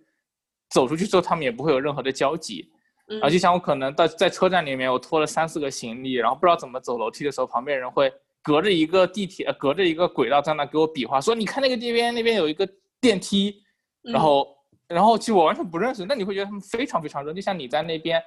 [0.69, 2.69] 走出去之后，他们也不会有任何的交集。
[3.07, 8.11] 嗯然后就像我可能到在车站里面，我拖了三四个行李，然后不知道怎么走楼梯的时候，旁边人会
[8.43, 12.67] 隔着一个地铁，呃隔着一个轨道在那给我比划，说你看那个这边那边有一个
[12.99, 13.61] 电梯，
[14.03, 14.47] 嗯然后
[14.87, 18.21] 然后其实我完全不认识，那你会觉得他们非常非常热，就像你在那边，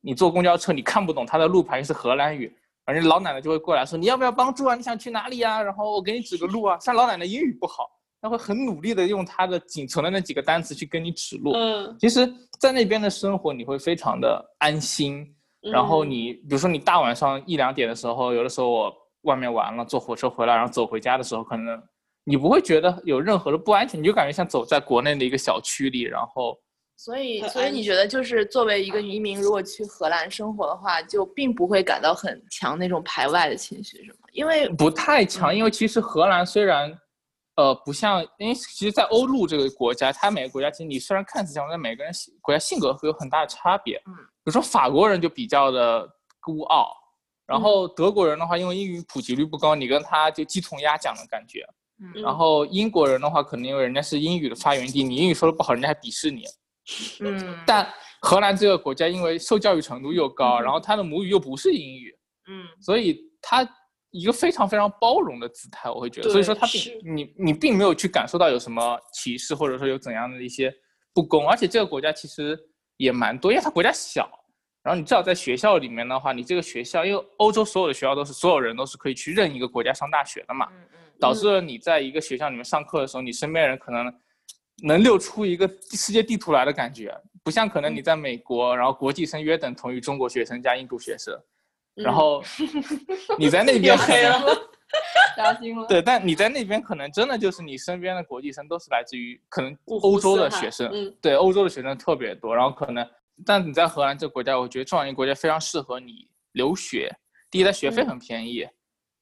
[0.00, 2.52] 你坐公交车你看不懂它的路牌是荷兰语，
[2.84, 4.74] 反正老奶奶就会过来说你要不要帮助啊？
[4.74, 6.78] 你想去哪里呀、然后我给你指个路啊。
[6.80, 7.86] 像老奶奶英语不好，
[8.22, 11.52] 她会很努力的用她的仅存的那几个单词去跟你指路。
[11.52, 12.26] 嗯，其实，
[12.58, 15.34] 在那边的生活你会非常的安心。
[15.60, 18.96] 然后嗯你，比如说你大晚上一两点的时候，有的时候我
[19.28, 21.80] 外面玩了，坐火车回来，然后走回家的时候，可能
[22.24, 26.58] 你不会觉得有任何的不安全，你就感觉像走在国内的一个小区里，然后
[26.96, 34.18] 所以，所以你觉得就是作为一个移民，如果去荷兰生活的话，就并不会感到很强那种排外的情绪，是吗？
[34.32, 36.92] 因为不太强，因为其实荷兰虽然，
[37.54, 43.96] 呃，不像，因为其实，在欧陆这个国家，它每个国家其实你虽然看似像，但每个人性国家性格会有很大的差别。
[44.06, 46.08] 嗯，比如说法国人就比较的
[46.40, 46.92] 孤傲，
[47.48, 51.66] 然后德国人的话，因为英语普及率不高，你跟他就鸡同鸭讲的感觉。
[52.00, 52.22] 嗯。
[52.22, 56.44] 然后英国人的话，可能因为人家是英语的发源地，你英语说的不好，人家还鄙视你。
[57.20, 62.14] 嗯，但荷兰这个国家因为受教育程度又高，然后他的母语又不是英语，
[62.48, 62.66] 嗯。
[62.82, 63.66] 所以他
[64.10, 70.70] 一个非常非常包容的姿态，我会觉得，所以说他并你你并没有去感受到有什么歧视，或者说有怎样的一些
[71.14, 72.58] 不公，而且这个国家其实
[72.96, 74.28] 也蛮多，因为它国家小，
[74.88, 80.66] 然后你至少在学校里面的话，你这个学校，因为欧洲所有的学校都是所有人都是可以去任一个国家上大学的嘛，
[81.20, 84.10] 导致了你在一个学校里面上课的时候，你身边人可能
[84.84, 91.38] 能溜出一个世界地图来的感觉，不像可能你在美国，然后国际生约等同于中国学生加印度学生，
[91.96, 92.42] 然后
[93.38, 94.40] 你在那边可黑了，
[95.36, 95.86] 扎心了。
[95.86, 101.14] 对，但你在那边可能真的就是你身边的国际生都是来自于可能欧洲的学生，嗯。
[101.20, 103.06] 对，欧洲的学生特别多，然后可能，
[103.46, 107.10] 但你在荷兰这个国家，我觉得这样一个国家非常适合你留学。
[107.50, 108.66] 第一，它学费嗯很便宜，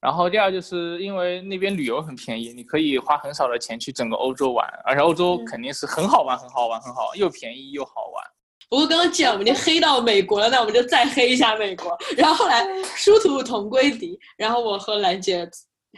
[0.00, 8.24] 然后第二就是因为那边旅游很便宜，你可以花很少的钱去整个欧洲玩，而且欧洲肯定是很好玩、很好玩、很好玩，又便宜又好玩。
[8.68, 11.96] 不过刚刚既然我们已经黑到美国了，那我们就再黑一下美国。
[12.16, 15.48] 然后后来殊途同归敌，然后我和兰姐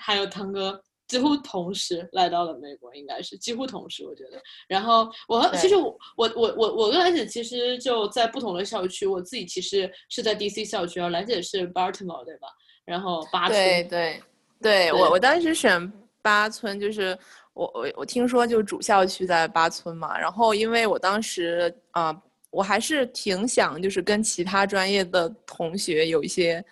[0.01, 4.41] 还有汤哥几乎同时来到了美国，应该是几乎同时，我觉得。
[4.69, 12.49] 然后我和其实我我我我我跟兰姐其实就在不同的校区，我自己其实是在 DC 校区，然后兰姐是 Baltimore 对吧？
[12.85, 14.23] 然后八村对对
[14.61, 15.91] 对，对我我当时选
[16.21, 17.19] 八村，就是
[17.55, 22.15] 我我我听说就主校区在八村嘛，然后因为我当时啊、
[22.51, 26.63] 我还是挺想就是跟其他专业的同学有一些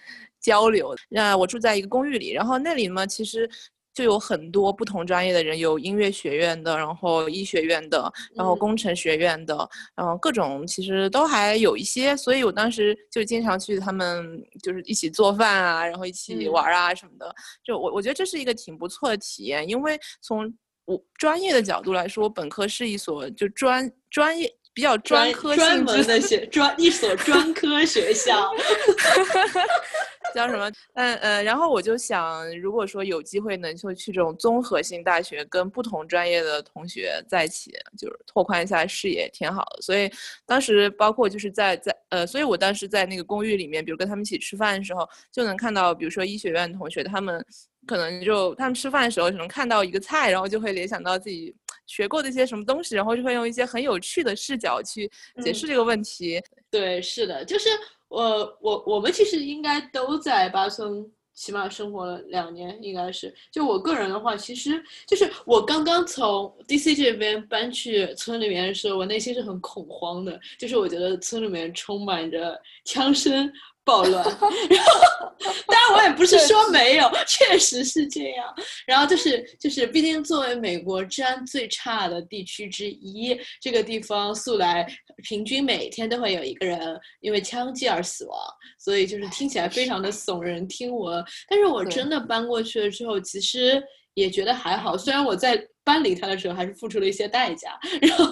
[0.40, 0.94] 交流。
[1.08, 3.48] 那我住在一个公寓里，然后那里嘛，其实。
[3.96, 9.56] 就有很多不同专业的人，有音乐学院的，然后医学院的，然后嗯工程学院的，
[9.96, 17.34] 然后各种其实都还有一些，所以我当时就经常去他们就是一起做饭啊，然后一起嗯玩啊什么的。
[17.64, 20.52] 就我我觉得这是一个挺不错的体验，因为从
[20.84, 28.52] 我专业的角度来说，我本科是一所就专专业比较专科专性的学专一所专科学校。
[30.36, 30.70] 叫什么？
[30.94, 39.82] 嗯嗯，然后我就想，如果说有机会能就去这种综合性大学，跟不同专业的同学在一起，就是拓宽一下视野，挺好的。
[39.82, 40.10] 所以
[40.44, 47.44] 当时包括就是在在呃，所以我当时在那个公寓里面，比如跟他们一起吃饭的时候，就能看到，比如说医学院的同学，他们
[47.86, 51.54] 可能就他们吃饭的时候，可能看到一个菜，然后就会联想到自己
[51.86, 55.08] 学过的一些什么东西，然后就会用一些很有趣的视角去
[55.42, 56.42] 解嗯释这个问题。
[56.70, 57.68] 对，是的，就是
[58.08, 63.34] 我我我们其实应该都在巴村，起码生活了两年，应该是。
[63.50, 73.52] 就我个人的话，其实就是我刚刚从 DC 这边搬去村里面的时候，我内心是很恐慌的，就是我觉得村里面充满着枪声。
[73.86, 74.22] 暴乱，
[74.68, 75.32] 然后
[75.68, 78.52] 当然我也不是说没有，确实是这样。
[78.84, 84.84] 然后就是就是，毕竟作为美国治安最差的地区之一，这个地方素来
[85.22, 88.36] 平均每天都会有一个人因为枪击而死亡，
[88.80, 91.24] 所以就是听起来非常的耸人听闻。
[91.48, 93.80] 但是我真的搬过去了之后，其实
[94.14, 98.26] 也觉得还好，虽然我在搬离它的时候还是付出了一些代价，然后。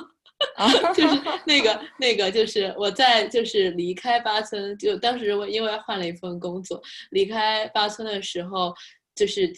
[0.57, 8.75] 啊就是那个那个，就是我在就是离开八村，就当时我因为换了一份工作，离开八村的时候，
[9.15, 9.53] 就是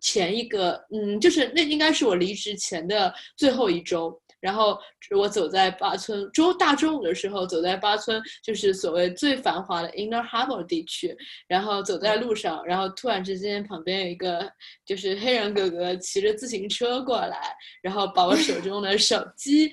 [0.00, 4.18] 前一个，嗯，就是那应该是我离职前的最后一周。
[4.42, 4.76] 然后
[5.16, 14.50] 我走在八村中大中午的时候，走在八村就是所谓最繁华的 Inner Harbor 地区，然后走在路上，然后突然之间旁边有一个
[14.84, 19.70] 就是黑人哥哥骑着自行车过来，然后把我手中的手机。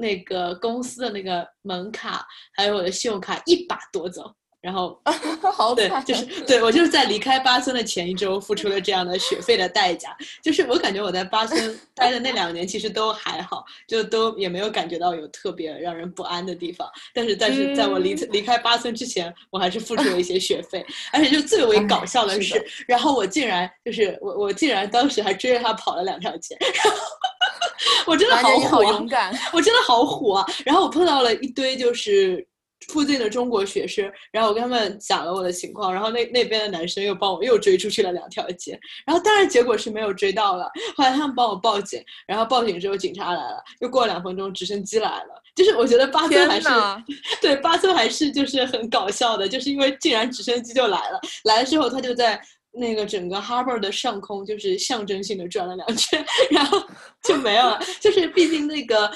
[0.00, 5.00] 那个公司的那个门卡，还有我的信用卡一把夺走，然后
[5.54, 10.16] 好对，就是对我就是在离开巴村的前一周付出了这样的学费的代价。
[10.42, 16.88] 就是我感觉我在巴村 待的那两年其实都还好，就都也没有感觉到有特别让人不安的地方。
[17.14, 27.00] 但是但是在我离离开巴村之前，我还是付出了一些学费，而且就最为搞笑的是，是的然后我竟然就是我我竟然当时还追着他跑了两条街，然后
[28.06, 29.34] 我真的好好勇敢。
[29.52, 30.46] 我真的好火啊！
[30.64, 32.46] 然后我碰到了一堆就是
[32.88, 40.70] 附近的中国学生，然后我跟他们讲了我的情况，然后那那边的男生又帮我又追出去了两条街，然后当然结果是没有追到了。
[40.96, 45.42] 后来他们帮我报警，然后报警之后警察来了，又过了两分钟直升机来了。
[45.54, 46.68] 就是我觉得巴村还是，
[47.42, 52.40] 对巴村还是就是很搞笑的，就是因为竟然直升机就来了，来了之后他就在。
[52.72, 56.80] 那个整个 harbor 的上空就是象征性的转了两圈， 然后
[57.24, 57.80] 就没有了。
[58.00, 59.10] 就是毕竟那个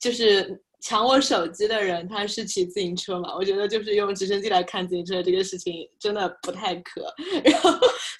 [0.00, 7.02] 就是抢我手机的人他是骑自行车嘛，我觉得就是用直升机来看自行车这个事情真的不太可。
[7.44, 7.70] 然后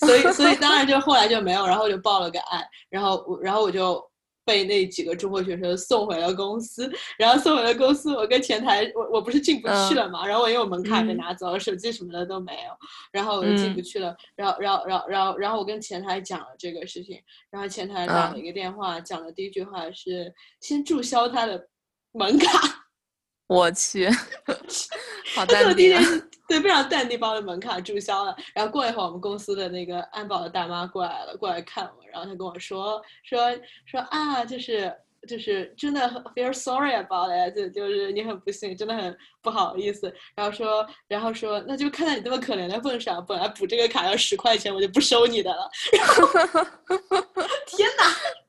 [0.01, 4.03] 所以所以当然就后来就没有，然后就报了个案，然后我然后我就。
[4.49, 6.89] 被那几个中国学生送回了公司，
[7.19, 12.71] 然后送回了公司，我跟前台，我我不是进不去了嘛，然后我因为我门卡被嗯拿走了，手机什么的都没有，
[13.11, 21.67] 然后我就进不嗯去了，然后然后然后然后然后我跟前台讲了这个事情，然后前台打了嗯一个电话，讲的第一句话是先注销他的
[22.17, 22.87] 门卡，
[23.47, 24.09] 我去，
[25.35, 25.93] 好淡定
[26.49, 28.35] 对，非常淡定把我的门卡注销了。
[28.55, 33.41] 然后过一会儿，我们公司的那个安保的大妈过来了，过来看我，然后她跟我说说
[33.85, 34.93] 说啊，就是
[35.29, 40.15] 就是真的很 feel sorry about it，就就是你很不幸，真的很不好意思。
[40.37, 45.69] 然后说然后说那就看在你这么可怜的份上，本来补这个卡要十块钱，我就不收你的了。
[45.93, 46.27] 然后
[47.67, 48.05] 天哪！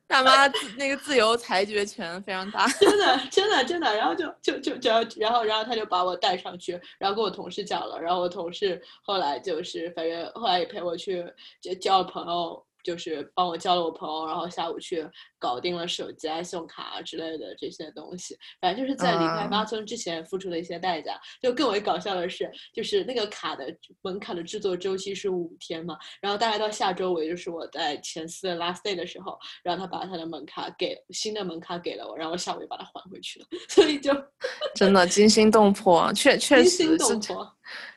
[0.08, 0.47] 大妈
[0.78, 11.26] 那个自由裁决权非常大， 真的真的真的，然后就就就只要然后然后他就把我带上去，然后跟我同事讲了，然后我同事后来就是反正后来也陪我去
[11.62, 12.64] 就交了朋友。
[12.84, 15.05] 就是帮我交了我朋友，然后下午去
[15.39, 18.38] 搞定了手机啊、信用卡啊之类的这些东西。
[18.59, 21.19] 反正就是在离开八村之前付出了一些代价。
[21.41, 23.65] 就更为搞笑的是，就是那个卡的
[24.01, 33.45] 门卡的制作周期是五天嘛，然后大概到下周尾，就是我在前四的 last day 的时候，然后他把他的门卡给新的门卡给了我，然后我下午又把它还回去了。
[33.69, 34.13] 所以就
[34.75, 37.53] 真的惊心动魄，确确实惊心动魄。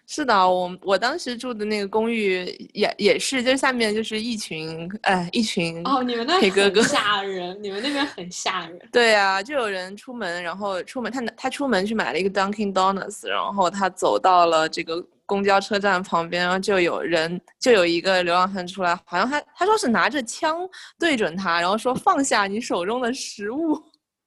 [0.07, 7.30] 是的，我我当时住的那个公寓也也是，就下面就是一群哎一群哦，你们那黑哥哥吓人，
[7.61, 8.78] 你们那边很吓人。
[8.93, 20.59] 对啊，就有人出门，然后出门他他出门去买了一个 Dunkin Donuts，然后他走到了这个公交车站旁边，然后就有人就有一个流浪汉出来，好像他他说是拿着枪
[20.99, 23.81] 对准他，然后说放下你手中的食物。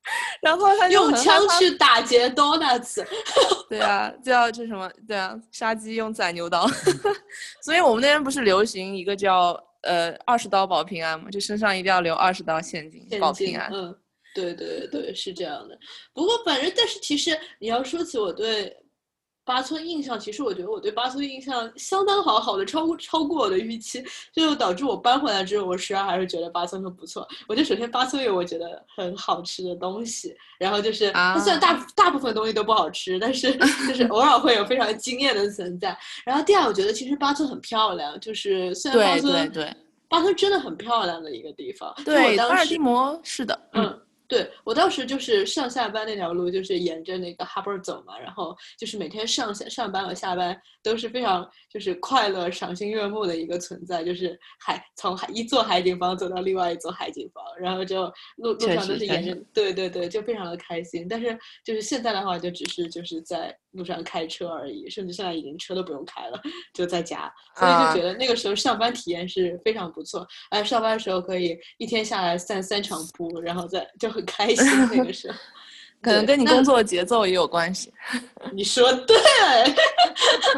[0.41, 3.01] 然后他用枪去打劫 donuts，
[3.70, 4.91] 对啊，叫这什么？
[5.08, 6.68] 对啊，杀鸡用宰牛刀。
[7.62, 11.30] 所以我们那边不是流行一个叫呃二十刀保平安嘛？
[11.30, 13.72] 就身上一定要留二十刀现金保平安。
[13.72, 13.96] 嗯，
[14.36, 15.80] 对对对，是这样的。
[16.14, 18.76] 不过反正，但是其实你要说起我对。
[19.46, 27.28] 八村印象，其实我觉得我对八村印象相当好，好的超过超过我的预期，就导致我搬回来之后，我实际上还是觉得八村很不错。
[27.48, 33.52] 我觉得首先八村有我觉得很好吃的东西，然后就是它虽然大大部分东西都不好吃，但是
[33.88, 35.98] 就是偶尔会有非常惊艳的存在。
[36.26, 39.76] 然后第二，我觉得其实八村很漂亮，就是虽然八村对对
[40.08, 41.94] 八村真的很漂亮的一个地方。
[42.06, 44.00] 对，阿尔蒂摩是的，嗯。
[44.28, 58.04] 对我当时就是上下班那条路，就是沿着那个 Harbor 走嘛，然后就是每天上下上班和下班都是非常就是快乐、赏心悦目的一个存在，就是海从海一座海景房走到另外一座海景房，然后就
[58.36, 61.08] 路路上都是沿着，对对对，就非常的开心。
[61.08, 66.42] 但是就是现在的话，就只是就是在路上开车而已，甚至现在已经车都不用开了，
[66.74, 70.28] 就在家，所以就觉得那个时候上班体验是非常不错。
[70.50, 74.24] 哎，上班的时候可以一天下来散三场步，然后再就很。
[74.26, 75.38] 开心那个时候，
[76.04, 77.91] 可能跟你工作节奏也有关系。
[78.54, 79.16] 你说对，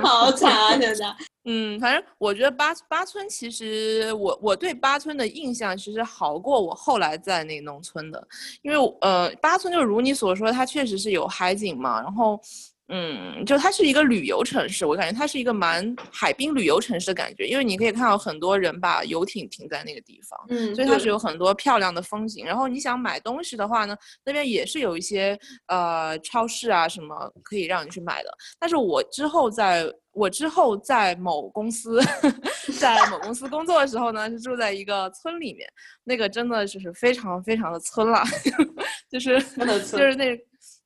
[0.02, 0.78] 好惨啊！
[0.78, 1.16] 现在，
[1.46, 8.28] 嗯，反正我觉得八八村其实我我对八村的印象其实好过我后来在那农村的，
[8.64, 12.40] 因为呃八村就如你所说，它确实是有海景嘛，然后。
[12.88, 22.46] 嗯，就它是一个旅游城市，我感觉它是一个蛮海滨旅游城市的感觉，因为你可以看到很多人把游艇停在那个地方，嗯，所以它是有很多漂亮的风景。
[22.46, 25.36] 然后你想买东西的话呢，那边也是有一些
[25.68, 28.30] 呃超市啊什么可以让你去买的。
[28.60, 32.00] 但是我之后在我之后在某公司，
[32.80, 35.68] 在某公司工作的时候呢，是住在一个村里面，
[36.04, 38.24] 那个真的就是非常非常的村了，
[39.10, 40.40] 就是就是那。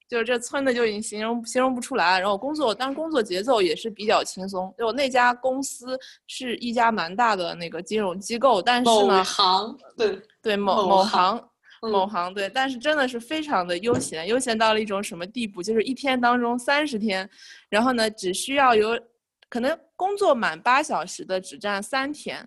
[0.09, 4.73] 就是这村的就已经形容形容不出来，然后工作，当然工作节奏也是比较轻松。
[4.75, 5.95] 就那家公司
[6.25, 11.49] 是一家蛮大的那个金融机构，但是呢，某行对对某某行
[11.83, 15.61] 某行对，但是真的是非常的悠闲，悠闲到了一种什么地步？
[15.61, 17.29] 就是一天当中三十天，
[17.69, 18.99] 然后呢，只需要有
[19.47, 22.43] 可能工作满八小时的只占三天，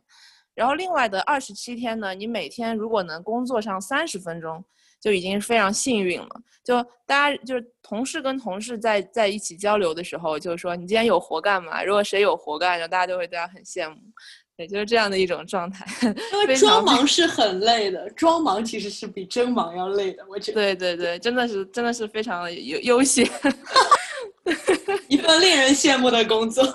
[0.52, 4.64] 然后另外的二十七天呢，你每天如果能工作上三十分钟。
[5.02, 6.28] 就已经非常幸运了。
[6.64, 11.82] 就大家就是同事跟同事在在一起交流的时候，就是说你今天有活干嘛？
[11.82, 13.96] 如果谁有活干，然后大家都会对他很羡慕，
[14.56, 15.84] 对就是这样的一种状态。
[16.04, 20.24] 因为装忙是很累的，装忙其实是比真忙要累的。
[20.28, 20.54] 我觉得。
[20.54, 23.28] 对对对，真的是真的是非常的悠悠闲，
[25.08, 26.64] 一份令人羡慕的工作。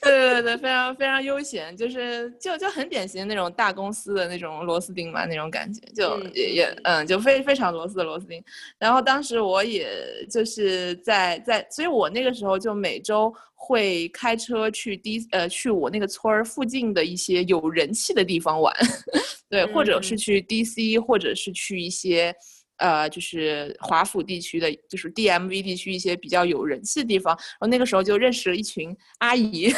[0.00, 8.42] 对对对，非常非常悠闲，就是就就很典型的那种大公司的那种螺丝钉嘛，那种感觉，就也也嗯，就非非常螺丝的螺丝钉。
[8.78, 9.88] 然后当时我也
[10.30, 18.74] 就是在在，所以我那个时候就每周会开车去 D 呃去我那个村儿附近的一些有人气的地方玩，
[19.50, 22.34] 对，或者是去 DC，或者是去一些。
[22.78, 29.72] 呃，就是华府地区的，就是 DMV 地区一些比较有人气的地方，然后那个时候就认识了一群阿姨，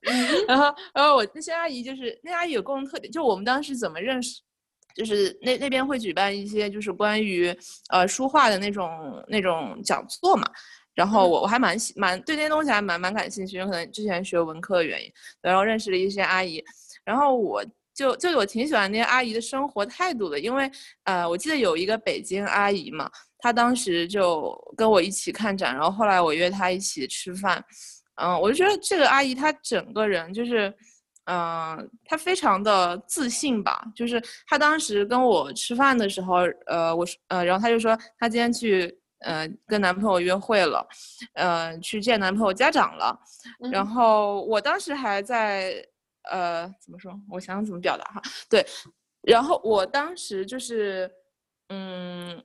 [0.46, 4.40] 然后，然后我那些阿姨就是那阿姨有共同特点，就我们当时怎么认识，
[4.94, 7.54] 就是那那边会举办一些就是关于
[7.90, 8.90] 呃书画的那种
[9.28, 10.46] 那种讲座嘛，
[10.94, 16.62] 然后我我还蛮喜蛮对那些东西还蛮蛮感兴趣，可能之前学文科的原因，然后认识了一些阿姨，
[17.04, 17.64] 然后我。
[17.94, 20.70] 就就我挺喜欢那些阿姨的生活态度的，因为
[21.04, 27.62] 呃，我记得有一个北京阿姨嘛，她当时就跟我一起看展，然后后来我约她一起吃饭，
[28.16, 30.72] 嗯，我就觉得这个阿姨她整个人就是
[31.26, 40.84] 嗯，她非常的自信吧，就是她当时跟我吃饭的时候，呃，我说，呃，然后她就说她今天去，呃，跟男朋友约会了，
[41.34, 43.16] 呃，去见男朋友家长了，
[43.70, 45.74] 然后我当时还在，
[46.30, 47.12] 呃，怎么说？
[47.30, 48.64] 我想想怎么表达哈，对，
[49.22, 51.10] 然后我当时就是，
[51.68, 52.42] 嗯，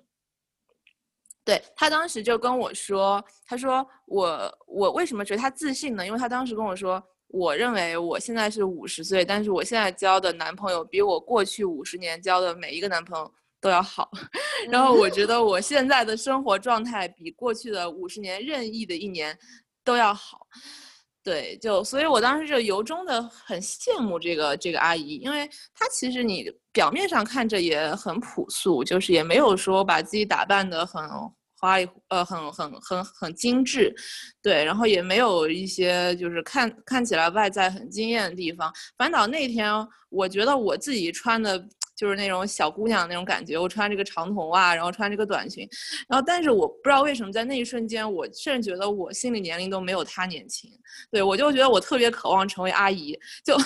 [1.44, 6.06] 对他当时就跟我说，他说我我为什么觉得他自信呢？
[6.06, 7.04] 因为他当时跟我说。
[7.30, 14.10] 我认为我现在是五十岁，但是我现在交的男朋友比我过去五十年交的每一个男朋友都要好。
[14.72, 19.38] 然后我觉得我现在的生活状态比过去的五十年任意的一年
[19.84, 20.48] 都要好。
[21.28, 31.04] 对，就所以我当时就由衷的很羡慕这个这个阿姨，因为她其实你表面上看着也很朴素，就是也没有说把自己打扮的很。
[31.60, 33.92] 花里呃很很很很精致，
[34.44, 38.72] 对，然后也没有一些就是看看起来外在很惊艳的地方。
[38.96, 39.74] 反倒那天
[40.10, 41.58] 我觉得我自己穿的
[41.98, 45.68] 就是那种小姑娘那种感觉，我穿这个长筒袜，然后穿这个短裙，
[46.08, 50.72] 然后但是我不知道为什么在那一瞬间，我甚至觉得我心理年龄都没有她年轻。
[51.12, 53.58] 对我就觉得我特别渴望成为阿姨，就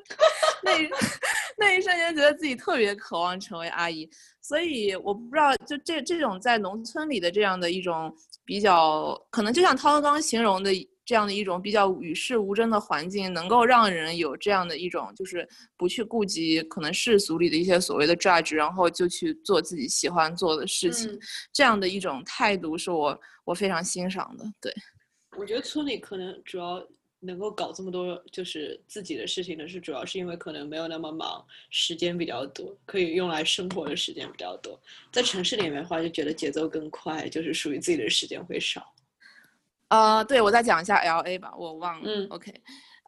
[0.62, 0.72] 那
[1.58, 4.08] 那一瞬间觉得自己特别渴望成为阿姨。
[4.42, 8.14] 所以我不知道，就这这种在农村里的这样的一种
[8.44, 10.72] 比较，可能就像涛刚形容的
[11.10, 15.44] 这样的一种比较与世无争的环境，能够让人有这样的一种，就是
[15.76, 21.18] 不去顾及可能世俗里的一些所谓的 judge，然后就去做自己喜欢做的事情，
[21.52, 24.44] 这样的一种态度是我我非常欣赏的。
[24.60, 24.72] 对，
[25.36, 26.80] 我觉得村里可能主要。
[27.22, 34.80] 能够搞这么多就是自己的事情的是，主要是因为可能没有那么忙，时间比较多，可以用来生活的时间比较多。
[35.12, 38.90] 在城市里面的话，就觉得节奏更快，就是属于自己的时间会少。
[39.90, 42.02] 呃，对，我再讲一下 L A 吧，我忘了。
[42.04, 42.52] 嗯，OK，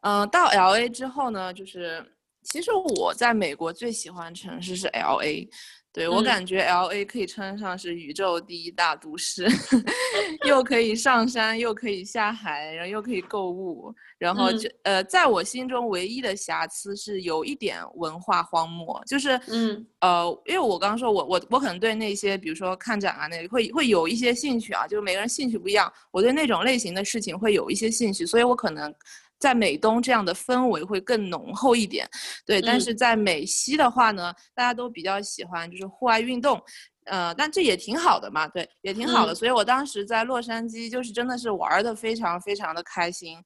[0.03, 2.05] 嗯，到 L A 之后呢，就是
[2.43, 5.49] 其实我在美国最喜欢城市是 L A。
[5.93, 9.47] 对我感觉，L A 可以称上是宇宙第一大都市，
[10.47, 19.85] 又 可以上山，又可以下海，然后又可以购物，然后就呃，在我心中唯一的瑕疵是有一点文化荒漠，就是嗯。
[19.99, 28.91] 呃，因为我刚刚说我我我可能对那些比如说看展啊，那会会有一些兴趣啊，就是每个人兴趣不一样，我对那种类型的事情会有一些兴趣，所以我可能。
[29.43, 32.07] 在美东这样的氛围会更浓厚一点，
[32.45, 32.61] 对。
[32.61, 36.61] 但是在美西的话呢，大家都比较喜欢就是户外运动，
[37.07, 39.35] 呃，但这也挺好的嘛，对，也挺好的。
[39.35, 43.37] 所以我当时在洛杉矶就是真的是玩的非常非常的开心，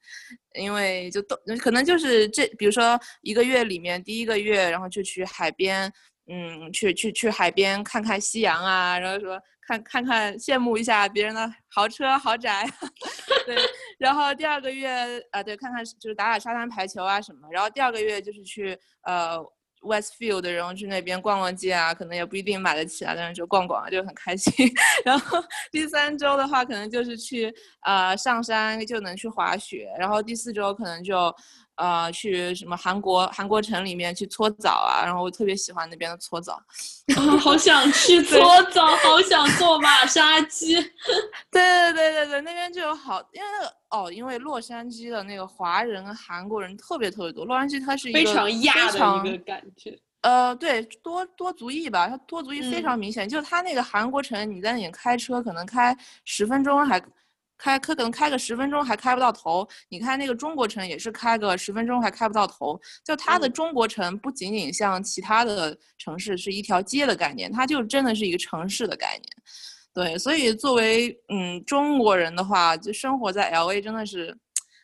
[0.53, 5.91] 因为就都可能就是这，比如说一个月里面第一个月，然后就去海边，
[6.27, 9.41] 嗯，去去去海边看看夕阳啊，然后说。
[9.67, 12.65] 看看看，羡慕一下别人的豪车豪宅，
[13.45, 13.57] 对。
[13.99, 14.89] 然后第二个月，
[15.31, 17.49] 呃，对，看看就是打打沙滩排球啊什么。
[17.51, 19.37] 然后第二个月就是去呃
[19.81, 24.53] Westfield，然后去那边逛逛街啊，可能也不一定买得起啊，但是就逛逛就很开心。
[25.03, 29.89] 然后第三周的话，可能就是去呃上山就能去滑雪。
[29.99, 31.35] 然后第四周可能就。
[31.77, 36.61] 呃，去什么韩国韩国城里面去搓澡啊，然后我特别喜欢那边的搓澡，
[37.39, 38.39] 好想去搓
[38.71, 40.75] 澡，好想做马杀鸡。
[41.51, 49.97] 对对对对对，那边就有好，因为那个哦，因为洛杉矶的那个华人韩国人特别特别多，洛杉矶它是一个非常亚的一个感觉。
[50.21, 57.01] 呃，对，多多族裔吧，它多族裔非常明显，就它那个韩国城，你在那里开车可能开十分钟还。
[57.57, 62.79] 开可能开个十分钟还开不到头，你看那个中国城也是开个十分钟还开不到头。
[63.03, 69.25] 就它的中国城不仅仅像其他的城市是一条街的概念，它就真的是一个城市的概念。
[69.93, 74.37] 对，所以作为嗯中国人的话，就生活在 L A 真的是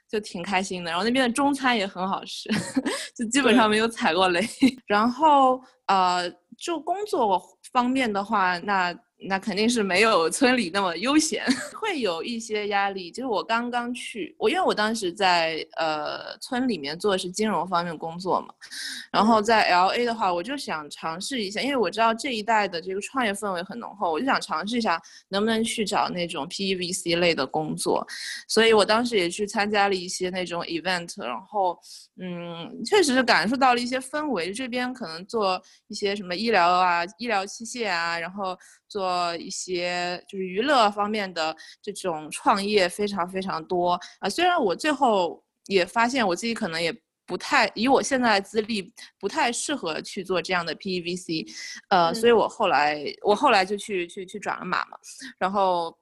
[0.09, 0.89] 就挺开心的。
[0.89, 2.49] 然后那边的中餐也很好吃，
[3.15, 4.41] 就基本上没有踩过雷。
[4.87, 7.39] 然后呃，就工作
[7.71, 8.93] 方面的话，那。
[9.27, 11.43] 那肯定是没有村里那么悠闲，
[11.79, 13.11] 会有一些压力。
[13.11, 18.53] 就是我刚刚去，我因为我当时在呃村里面做的是金融方面工作嘛，
[19.11, 28.05] 然后在 L A 的话，我就想尝试一下，因为我知道这一代的这个创业氛围很浓厚，我就想尝试一下能不能去找那种 P E V C 类的工作，
[28.47, 31.79] 所以我当时也去参加了一些那种 event，然后
[32.21, 34.53] 嗯，确实是感受到了一些氛围。
[34.53, 38.57] 这边可能做一些什么医疗啊、医疗器械啊，然后。
[38.93, 43.99] 做一些就是娱乐方面的这种创业非常非常多。
[44.19, 46.93] 啊，虽然我最后也发现我自己可能也
[47.25, 51.47] 不太以我现在的资历不太适合去做这样的 PEVC，
[51.89, 54.97] 呃，所以我后来我后来就去去去转了码嘛，
[55.39, 55.97] 然后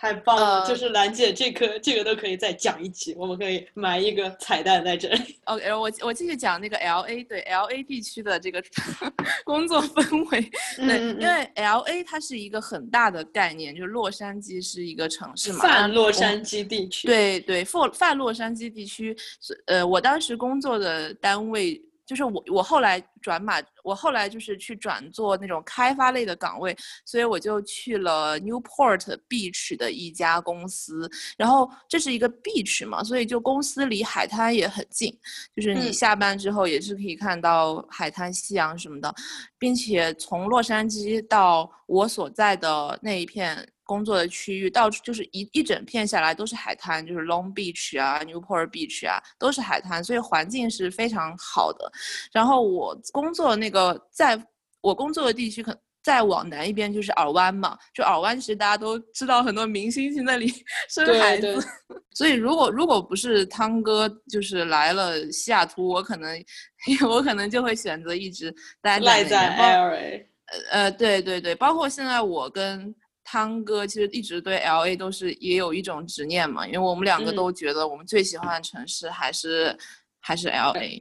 [0.00, 0.60] 太棒了！
[0.62, 5.38] 呃就是兰姐这颗这个都可以再讲一集，我们可以埋一个彩蛋在这里。
[5.44, 8.62] OK，我我继续讲那个 LA，对 LA 地区的这个
[9.44, 10.40] 工作氛围。
[10.40, 15.58] 对，嗯嗯因为 LA 它是一个很大的概念，就是洛杉矶是一个城市嘛。
[15.60, 21.78] 泛洛杉矶地区，，对对，泛泛洛杉矶地区是呃，我当时工作的单位
[22.10, 31.08] 就是我我后来转码，我后来就是去转做那种开发类的岗位，所以我就去了 Newport Beach 的一家公司，
[31.38, 35.16] 然后这是一个 beach 嘛，所以就公司离海滩也很近，
[35.54, 35.92] 就是你嗯。
[35.92, 39.14] 下班之后也是可以看到海滩、夕阳什么的，
[39.56, 51.90] 并且从洛杉矶到我所在的那一片工作的区域，到处就是一一整片下来都是海滩，就是 Long Beach 啊、Newport Beach 啊，都是海滩，所以环境是非常好的。
[52.32, 54.40] 然后我工作那个，在
[54.80, 55.76] 我工作的地区可。
[56.02, 60.50] 再往南一边就是耳湾嘛，就耳湾其实大家都知道，很多明星去那里
[60.88, 61.42] 生孩子，
[61.88, 66.42] 对 所以如果如果不是汤哥就是来了西雅图，我可能
[67.06, 69.58] 我可能就会选择一直待赖在在那边。
[69.58, 70.26] 包 LA。
[70.70, 72.94] 呃，对对对，包括现在我跟
[73.30, 79.76] 汤哥其实一直对 L A 都是也有一种执念嘛，因为我们两个嗯都觉得我们最喜欢的城市还是
[80.18, 81.00] 还是 L A，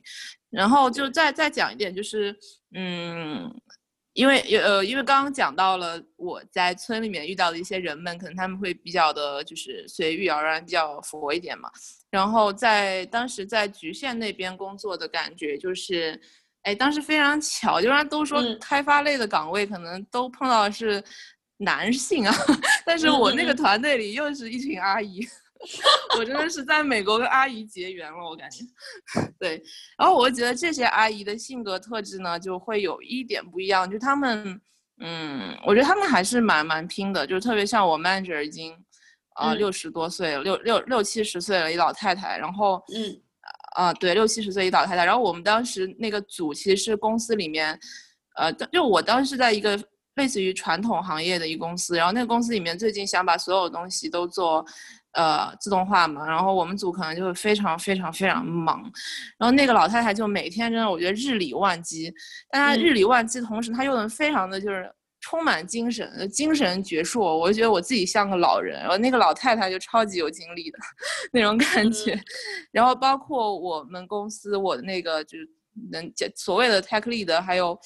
[0.52, 2.36] 然后就再再讲一点，就是
[2.76, 3.52] 嗯。
[4.14, 11.70] 因为呃，因为刚刚讲到了我在村里面遇到的一些人们，可能他们会比较的，就是随遇而安，比较佛一点嘛。
[12.10, 16.20] 然后在当时在局限那边工作的感觉就是，
[16.64, 21.02] 哎，当时非常巧，就人家都说嗯开发类的岗位可能都碰到的是
[21.62, 22.34] 男性啊，
[22.86, 25.20] 但是我那个团队里又是一群阿姨，
[26.18, 28.64] 我真的是在美国跟阿姨结缘了，我感觉。
[29.38, 29.62] 对，
[29.98, 34.60] 然后我觉得这些阿姨的性格特质呢，就会有一点不一样，就她们，
[35.02, 38.74] 嗯，我觉得她们还是蛮蛮拼的，就特别像我 manager 已经，
[39.36, 39.58] 呃，嗯。
[39.58, 43.22] 六十多岁了，六六六七十岁了，一老太太，然后，嗯，
[43.76, 47.78] 啊、对，六七十岁一老太太，然后我们当时那个组其实是公司里面，
[48.38, 49.78] 呃，就我当时在一个
[50.20, 54.66] 类似于传统行业的一个公司，然后那个公司里面最近想把所有东西都做。
[55.14, 58.80] 呃，自动化嘛，然后我们组可能就会非常非常非常忙，
[59.40, 62.14] 然后那个老太太就每天真的，我觉得日理万机，
[62.52, 62.80] 但她嗯。
[62.80, 64.88] 日理万机的同时，她又能非常的就是
[65.20, 70.78] 充满精神，呃精神矍铄，我就觉得我自己像个老人，然后那个老太太就超级有精力的
[71.34, 72.18] 那种感觉，
[72.72, 75.50] 然后包括我们公司我的那个就是
[75.92, 77.78] 能叫所谓的 tech lead，还有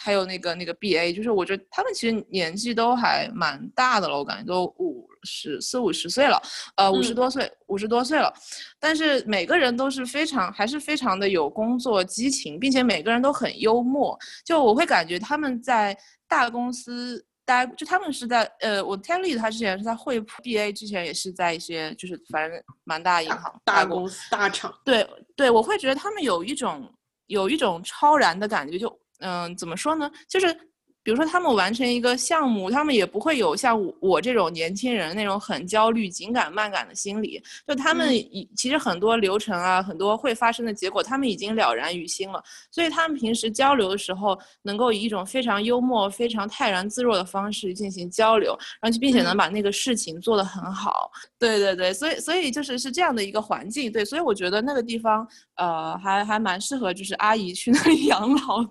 [0.00, 6.40] 还有那个那个 BA，就是我觉得他们其实年纪都还蛮大的了，我感觉都五十四五十岁了，
[6.76, 7.14] 呃，五十嗯。
[7.14, 8.32] 多岁，五十多岁了，
[8.80, 15.96] 但是每个人都是非常还是非常的有工作激情，并且每个人都很幽默，就我会感觉他们在
[16.28, 17.24] 大公司。
[17.44, 26.88] 待就他们是在呃，我 t e l e 他之前是在惠普 BA，之前也是在一些就是反正蛮大银行大公司大厂，对对，我会觉得他们有一种
[27.26, 28.88] 有一种超然的感觉，就
[29.22, 30.10] 嗯、怎么说呢？
[30.28, 30.54] 就是
[31.02, 37.42] 比如说他们完成一个项目，他们也不会有像我我这种年轻人那种很焦虑、紧赶慢赶的心理。
[37.66, 42.42] 就他们嗯已、其实很多流程啊，很多会发生的结果，他们已经了然于心了。
[42.70, 51.10] 所以他们平时交流的时候，能够以一种非常幽默、非常泰然自若的方式进行交流，然后并且能嗯把那个事情做得很好。
[51.38, 55.26] 对对对，所以所以就是是这样的一个环境，对，所以我觉得那个地方
[55.56, 58.70] 呃还还蛮适合就是阿姨去那里 养老的。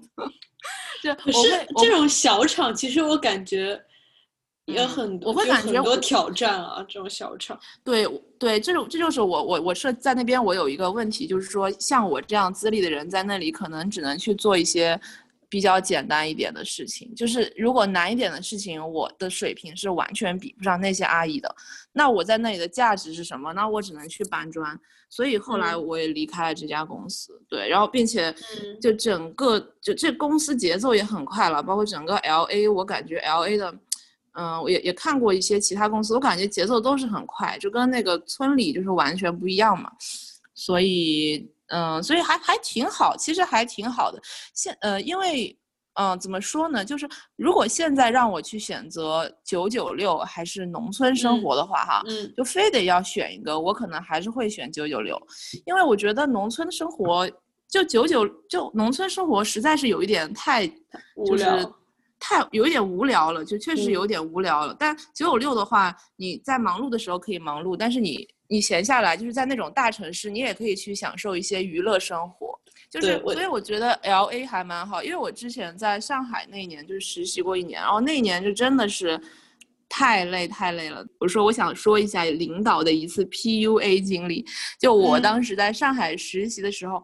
[1.02, 3.82] 就可是这种小厂，其实我感觉
[4.66, 6.86] 有嗯很多，我会感觉很多挑战啊。
[6.88, 15.00] 这种小厂，对对，这种这就是我我我是在那边我有一个问题，就是说像我这样资历的人在那里可能只能去做一些
[15.50, 21.54] 比较简单一点的事情，就是如果难一点的事情，我的水平是完全比不上那些阿姨的。
[21.92, 23.52] 那我在那里的价值是什么？
[23.54, 24.80] 那我只能去搬砖。
[25.12, 25.86] 所以后来嗯。
[25.86, 28.80] 我也离开了这家公司，对，然后并且嗯。
[28.82, 33.76] 就整个就这公司节奏也很快了，包括整个 L A，我感觉 L A 的，
[34.34, 39.92] 嗯，我也也看过一些其他公司，我感觉节奏都是很快，就跟那个村里就是完全不一样嘛，
[40.56, 44.22] 所以嗯，所以还还挺好，其实还挺好的。
[44.54, 45.58] 现呃，因为
[45.96, 55.20] 嗯、呃怎么说呢，就是如果现在让我去选择九九六还是农村生嗯活的话，哈，嗯就非得要选一个，我可能还是会选九九六，
[55.66, 57.30] 因为我觉得农村生活
[57.70, 60.68] 就九九就农村生活实在是有一点太
[61.26, 61.46] 就是
[62.20, 64.76] 太有一点无聊了，就确实嗯有点无聊了。
[64.78, 72.61] 但九九六的话，你在忙碌的时候可以忙碌，但是你你闲下来，就是在那种大城市，你也可以去享受一些娱乐生活。
[72.92, 79.18] 就是所以我觉得 L A 还蛮好，因为我之前在上海那一年就是实习过一年，然后那一年就真的是
[79.88, 81.02] 太累太累了。
[81.18, 84.46] 我说我想说一下领导的一次 PUA 经历，
[84.78, 87.02] 就我嗯当时在上海实习的时候，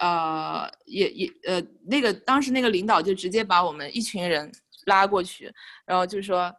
[0.00, 4.50] 呃，也也呃，那个当时那个领导就直接把我们一群人
[4.86, 5.48] 拉过去，
[5.86, 6.52] 然后就说，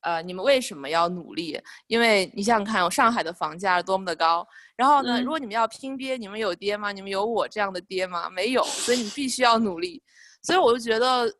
[0.00, 1.60] 呃，你们为什么要努力？
[1.86, 4.44] 因为你想想看，上海的房价多么的高。
[4.76, 6.92] 然后呢，嗯如果你们要拼爹，你们有爹吗？
[6.92, 8.28] 你们有我这样的爹吗？
[8.30, 10.02] 没有，所以你必须要努力。
[10.42, 11.32] 所以我就觉得，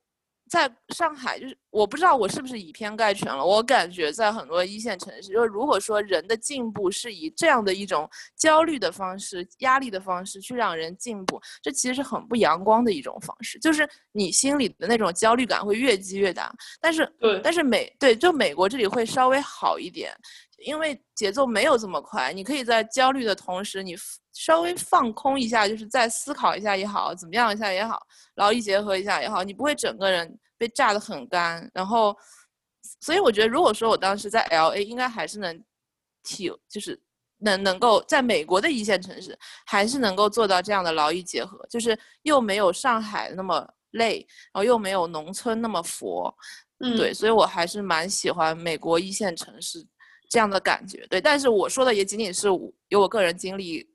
[0.49, 3.45] 在上海，就是我不知道我是不是以偏概全了。
[3.45, 13.59] 我感觉在很多一线城市，就是如果说人的进步是以这样的一种焦虑的方式、压力的方式去让人进步，这其实是很不阳光的一种方式。
[13.59, 16.53] 就是你心里的那种焦虑感会越积越大。
[16.81, 20.13] 但是，对但是美对，就美国这里会稍微好一点，
[20.59, 23.95] 因为节奏没有这么快，你可以在焦虑的同时，你
[24.33, 28.01] 稍微放空一下，就是再思考一下也好，怎么样一下也好，
[28.37, 31.71] 劳逸结合一下也好，你不会整个人被炸得很干。
[31.75, 32.17] 然后，
[33.01, 35.63] 所以我觉得，如果说我当时在 L A，应该还是能
[36.23, 36.99] 体，就是
[37.39, 46.35] 能能够在美国的一线城市，还是能够做到这样的劳逸结合，就是又没有上海那么累，然后又没有农村那么佛。
[46.79, 49.87] 嗯，对，所以我还是蛮喜欢美国一线城市
[50.29, 51.07] 这样的感觉。
[51.09, 53.87] 对，但是我说的也仅仅是我有我个人经历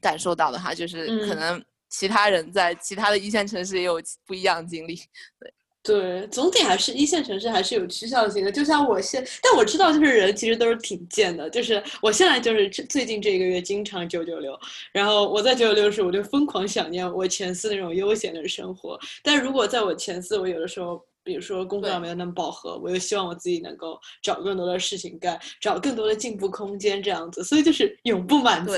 [0.00, 4.98] 感受到的哈，就是可嗯能其他人在其他的一线城市也有不一样的经历。
[5.38, 8.50] 对，对总体还是一线城市还是有趋向性的。
[8.50, 11.50] 就像我现，但我知道就是人其实都是挺贱的。
[11.50, 14.58] 就是我现在就是最近这个月经常九九六，
[14.92, 18.98] 然后我在九九六的时候，我就疯狂想念我前四那种悠闲的生活。
[19.22, 21.04] 但如果在我前四，我有的时候。
[21.24, 28.72] 比如说工作对上没有那么饱和，我又希望我自己能够找更多的事情干，找更多的进步空间，这样子，所以就是永不满足，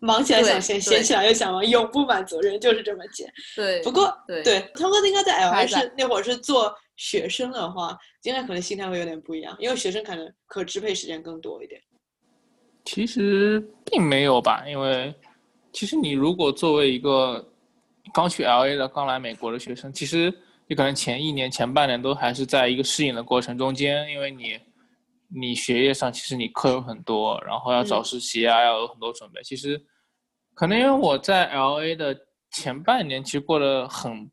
[0.00, 3.32] 忙起来想闲，闲起来又想忙，永不满足，人就是这么贱。
[3.54, 11.80] 对，不过对对，汤哥应该在 L 还 A 在是那会儿是做学生的话，现在可能心态会有点不一样，因为学生可能可支配时间更多一点。
[12.84, 15.14] 其实并没有吧，因为
[15.72, 17.46] 其实你如果作为一个
[18.14, 20.32] 刚去 L A 的、刚来美国的学生，其实
[20.70, 24.56] 你可能前一年、前半年都还是在一个适应的过程中间，因为你
[25.28, 29.42] 你学业上其实你课有很多，然后要找嗯实习啊，要有很多准备。
[29.42, 29.84] 其实
[30.54, 32.16] 可能因为我在 L A 的
[32.52, 34.30] 前半年其实过得很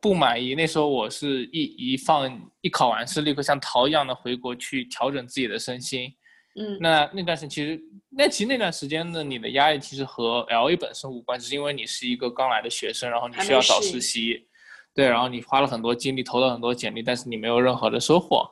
[0.00, 2.30] 不满意，那时候我是一一放
[2.60, 6.14] 一考完试，立刻像逃一样的回国去调整自己的身心。
[6.56, 14.46] 嗯那那段时间其实，那其实那段时间呢，你的压力其实和 L A 本身无关，只是因为你是一个刚来的学生，然后你需要找实习，
[14.94, 18.48] 对，然后你花了很多精力，投了很多简历，但是你没有任何的收获。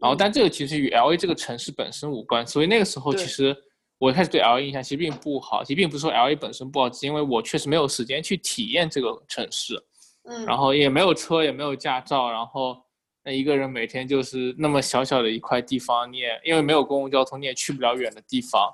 [0.00, 3.56] 然后，嗯但这个其实与 L A 这个城市本身无关，所以那个时候其实
[3.98, 9.80] 我开始对 L A 印象其实并不好，其实并不是说 L A 本身不好，只是因为我确实没有时间去体验这个城市。
[10.24, 12.76] 嗯，然后也没有车，也没有驾照，然后
[13.22, 18.68] 那一个人每天就是那么小小的一块地方，你也因为没有公共交通，你也去不了远的地方，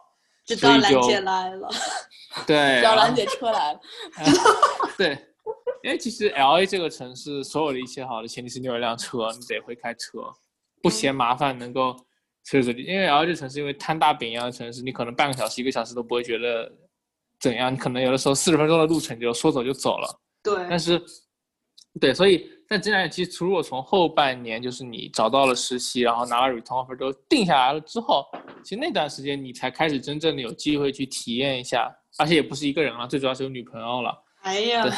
[0.46, 1.68] 知道兰姐来了
[2.46, 3.80] 对，小兰姐车来了，
[4.96, 5.18] 对，
[5.82, 10.20] 因为其实 L A 这个城市所有的一切好的前提是你有一辆车，你得会开车，
[10.82, 11.96] 不嫌麻烦，能够
[12.44, 12.82] 随时随地。
[12.82, 16.70] 因为 L A 这个城市因为摊大饼一样的城市，你可能半个小时、一个小时都不会觉得
[17.40, 20.20] 怎样，你可能有的时候四十分钟的路程就说走就走了。
[20.42, 21.02] 对但，是，
[22.00, 28.24] 对，所以但接下来，其实如果从后半年，就是你找到了实习，然后拿了 return offer 都定下来了之后，
[28.62, 34.14] 其实那段时间你才开始真正的有机会去体验一下，而且也不是一个人了，最主要是有女朋友了。
[34.42, 34.92] 哎呀，对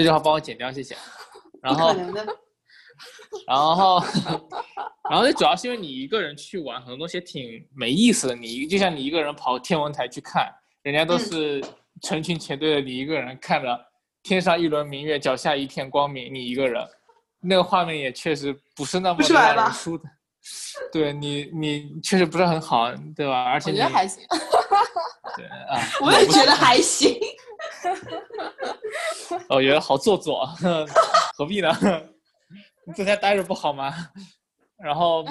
[0.00, 0.96] 这句话帮我剪掉，谢谢。
[1.60, 1.94] 然后
[3.46, 4.02] 然后，
[5.10, 8.34] 然后，最主要是因为你一个人去玩，很多东西挺没意思的。
[8.34, 10.50] 你就像你一个人跑天文台去看，
[10.82, 11.64] 人家都嗯是
[12.00, 13.78] 成群结队的，你一个人看着
[14.22, 16.82] 天上一轮明月，脚下一片光明，你一个人，
[17.42, 20.04] 那个画面也确实不是那么的让人舒的。
[20.90, 23.44] 对你，你确实不是很好，对吧？
[23.44, 24.24] 而且你我觉得还行。
[25.36, 27.20] 对啊，我也觉得还行。
[29.48, 30.46] 我觉得好做作，
[31.36, 31.70] 何必呢？
[32.86, 33.92] 你在家待着不好吗？
[34.82, 35.24] 然后，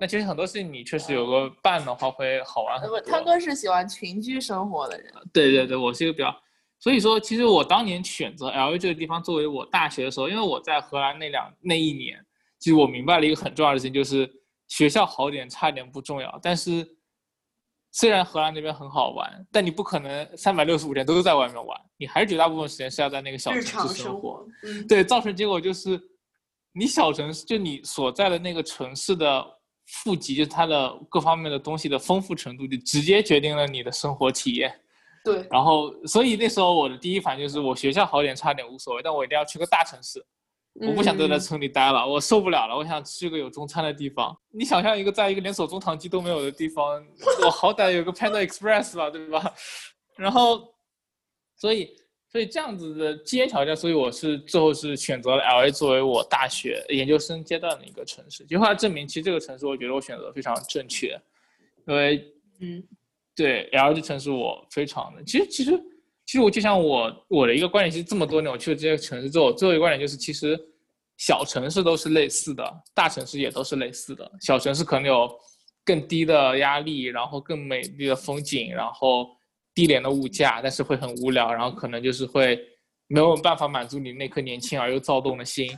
[0.00, 3.00] 那其实很多事情你确实有个伴的话会好玩很不，多。
[3.02, 5.12] 汤哥是喜欢群居生活的人。
[5.32, 6.34] 对对对，我是一个比较，
[6.78, 12.24] 所以说其实我当年选择 L A 这个地方作为我大学的时候，因为我在荷兰那两那一年，
[12.58, 14.30] 其实我明白了一个很重要的事情，就是
[14.68, 16.86] 学校好点差点不重要，但是
[17.96, 24.44] 虽然荷兰那边很好玩，但你不可能三百六十五天都在外面玩，你还是绝大部分时间是要在那个小城市生活。
[24.88, 26.00] 对，造成结果就是，
[26.72, 29.46] 你小城市就你所在的那个城市的
[29.86, 34.74] 富集，就是它的各方面的东西的丰富程度，就直接决定了你的生活体验。
[35.22, 40.20] 对，然后，所以那时候我的第一反应就是，我学校好点差点无所谓，但我一定要去个大城市。
[40.80, 44.36] 我不想再在嗯村里待了，我受不了了，我想去个有中餐的地方。
[44.50, 47.04] 你想象一个在一个连锁中堂鸡都没有的地方，
[47.44, 49.54] 我好歹有个 Panda Express 吧，对吧？
[50.16, 50.74] 然后，
[51.56, 51.96] 所以
[52.28, 58.44] 所以这样子的基因条件，所以我是最后是选择了 L A 作为我大学研究生阶段的一个城市。
[58.44, 61.16] 就后来证明，其实这个城市我觉得我选择得非常正确，
[61.86, 62.82] 因为嗯
[63.36, 65.80] 对 L 这城市我非常的，其实其实
[66.26, 70.58] 其实我就像我我的一个观点，其实这么多年我去了这些城市之后，最后一个观点就是，其实
[71.18, 72.64] 小城市都是类似的，
[72.94, 74.30] 大城市也都是类似的。
[74.40, 75.30] 小城市可能有
[75.84, 79.28] 更低的压力，然后更美丽的风景，然后
[79.74, 82.58] 低廉的物价，但是会很无聊，然后可能就是会
[83.06, 85.70] 没有办法满足你那颗年轻而又躁动的心。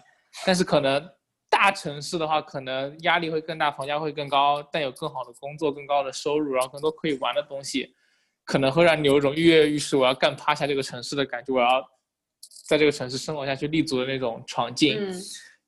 [0.47, 1.03] 但是可能
[1.51, 7.95] 大城市的话，可能压力会更大，房价会更高，但有更好的工作、更高的收入，然后更多可以玩的东西，
[8.47, 11.87] 可能会让你有一种跃跃欲试，我要干趴下这个城市的感觉，我要
[12.67, 14.97] 在这个城市生活下去、立足的那种闯劲。
[14.99, 15.13] 嗯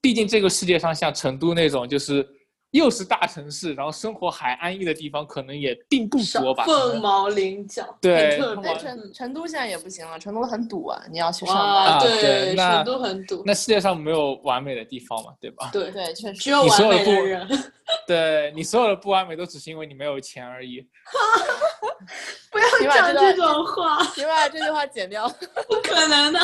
[0.00, 2.24] 毕竟这个世界上像成都那种就是
[2.72, 6.64] 又是大城市，然后生活还安逸的地方，可能也并不多吧。
[6.64, 8.38] 凤毛麟角，对
[8.78, 11.86] 成成都现在也不行了，成都很堵啊，你要去上哇，班。
[11.94, 12.20] 啊对，
[12.54, 15.70] 对成都很堵，那世界上没有完美的地方嘛，对吧？
[15.72, 17.58] 对，对，确实只有完美的有的
[18.06, 20.86] 对你所有的不完美都只是因为你没有钱而已。
[22.52, 25.26] 不要讲这种话， 你把这句话剪掉。
[25.66, 26.38] 不可能的。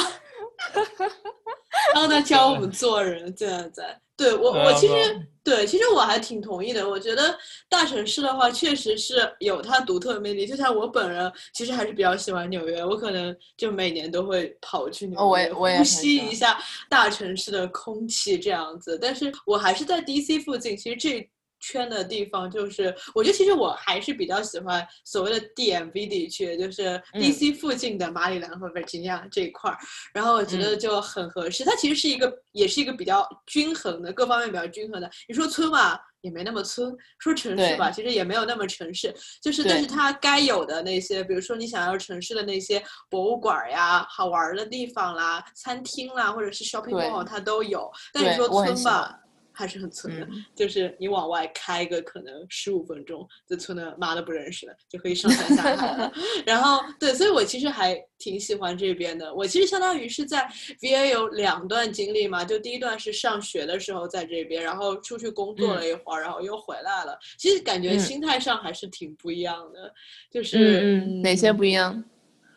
[1.92, 4.00] 然后他教我们做人，现在在。
[4.16, 6.88] 对我，我其实嗯对，其实我还挺同意的。
[6.88, 7.38] 我觉得
[7.68, 10.46] 大城市的话，确实是有它独特的魅力。
[10.46, 18.98] 就像我本人，其实还是比较喜欢纽约，我可能就每年都会跑去纽约，哦我也我也呼吸一下大城市的空气这样子。
[19.00, 21.30] 但是我还是在 DC 附近，其实这。
[21.64, 29.78] 圈的地方就是，我觉得其实我还是比较喜欢所谓的 DMV 地区，就是嗯 DC 附近的马里兰和 Virginia 这一块儿。
[30.12, 31.64] 然后我觉得嗯就很合适。
[31.64, 35.10] 它其实是一个，也是一个比较均衡的，各方面比较均衡的。
[35.26, 39.14] 你说村吧，也没那么村；说城市吧，其实也没有那么城市。
[39.40, 47.90] 就是，但是它该有的那些，比如说你想要城市的那些博物馆呀、好玩儿的地方啦、餐厅啦，或者是 shopping mall，它都有。
[48.12, 49.20] 但你说村吧欢。
[49.54, 56.12] 还是很村的，嗯就是你往外开个可能十五分钟，这村的妈都不认识了，就可以上山下海了。
[56.44, 59.32] 然后对，所以我其实还挺喜欢这边的。
[59.32, 60.46] 我其实相当于是在
[60.80, 67.16] VA 有两段经历嘛，就第一段是上学的时候在这边，然后出去工作了一会儿，然后又回来了。
[67.38, 69.92] 其实感觉嗯心态上还是挺不一样的，
[70.30, 72.02] 就是嗯嗯，哪些不一样？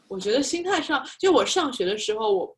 [0.08, 2.57] 我觉得心态上，就我上学的时候，我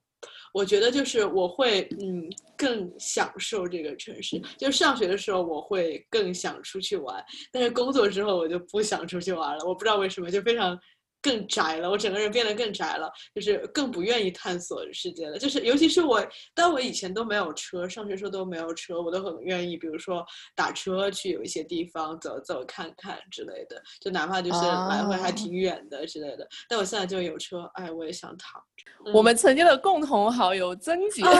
[0.54, 2.24] 我觉得就是我会嗯
[2.58, 4.42] 更享受这个城市。
[4.58, 9.66] 就上学的时候，我会更想出去玩，但是工作之后我就不想出去玩了。
[9.66, 10.80] 我不知道为什么，就非常
[11.22, 11.90] 更宅了。
[11.90, 15.38] 我整个人变得更宅了，就是更不愿意探索世界了。
[15.38, 26.48] 就是尤其是我，但我以前都没有车，上学时候都没有车，我都很愿意，比如说打车去有一些地方走走看看之类的，就哪怕就是来回还啊挺远的之类的。
[26.68, 29.12] 但我现在就有车，哎，我也想躺着。
[29.14, 31.32] 我们曾经的共同好友曾姐、啊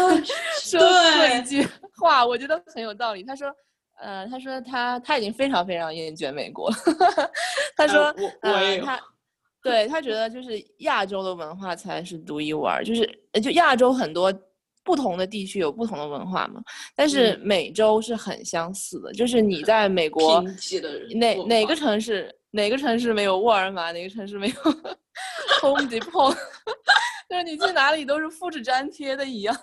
[0.62, 1.68] 说过一句
[1.98, 3.24] 话，我觉得很有道理。
[3.24, 3.54] 他说
[4.02, 6.72] ：“呃，他说他他已经非常非常厌倦美国。
[7.76, 8.04] 他说，
[8.42, 9.02] 呃我我也有呃、他
[9.62, 13.04] 对他觉得就是亚洲的文化才是独一无二，就是
[13.34, 14.34] 呃就亚洲很多
[14.84, 16.62] 不同的地区有不同的文化嘛，
[16.96, 20.42] 但是嗯美洲是很相似的，就是你在美 国
[21.16, 24.56] 哪哪个城市哪个城市没有沃尔玛，哪个城市没有
[25.62, 26.34] Home Depot，
[27.30, 29.56] 就是你去哪里都是复制粘贴的一样。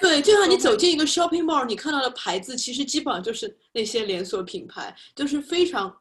[0.00, 5.94] 对，就像你走进一个 shopping mall，你看到的牌子其实基本上就是那些连锁品牌，就是非常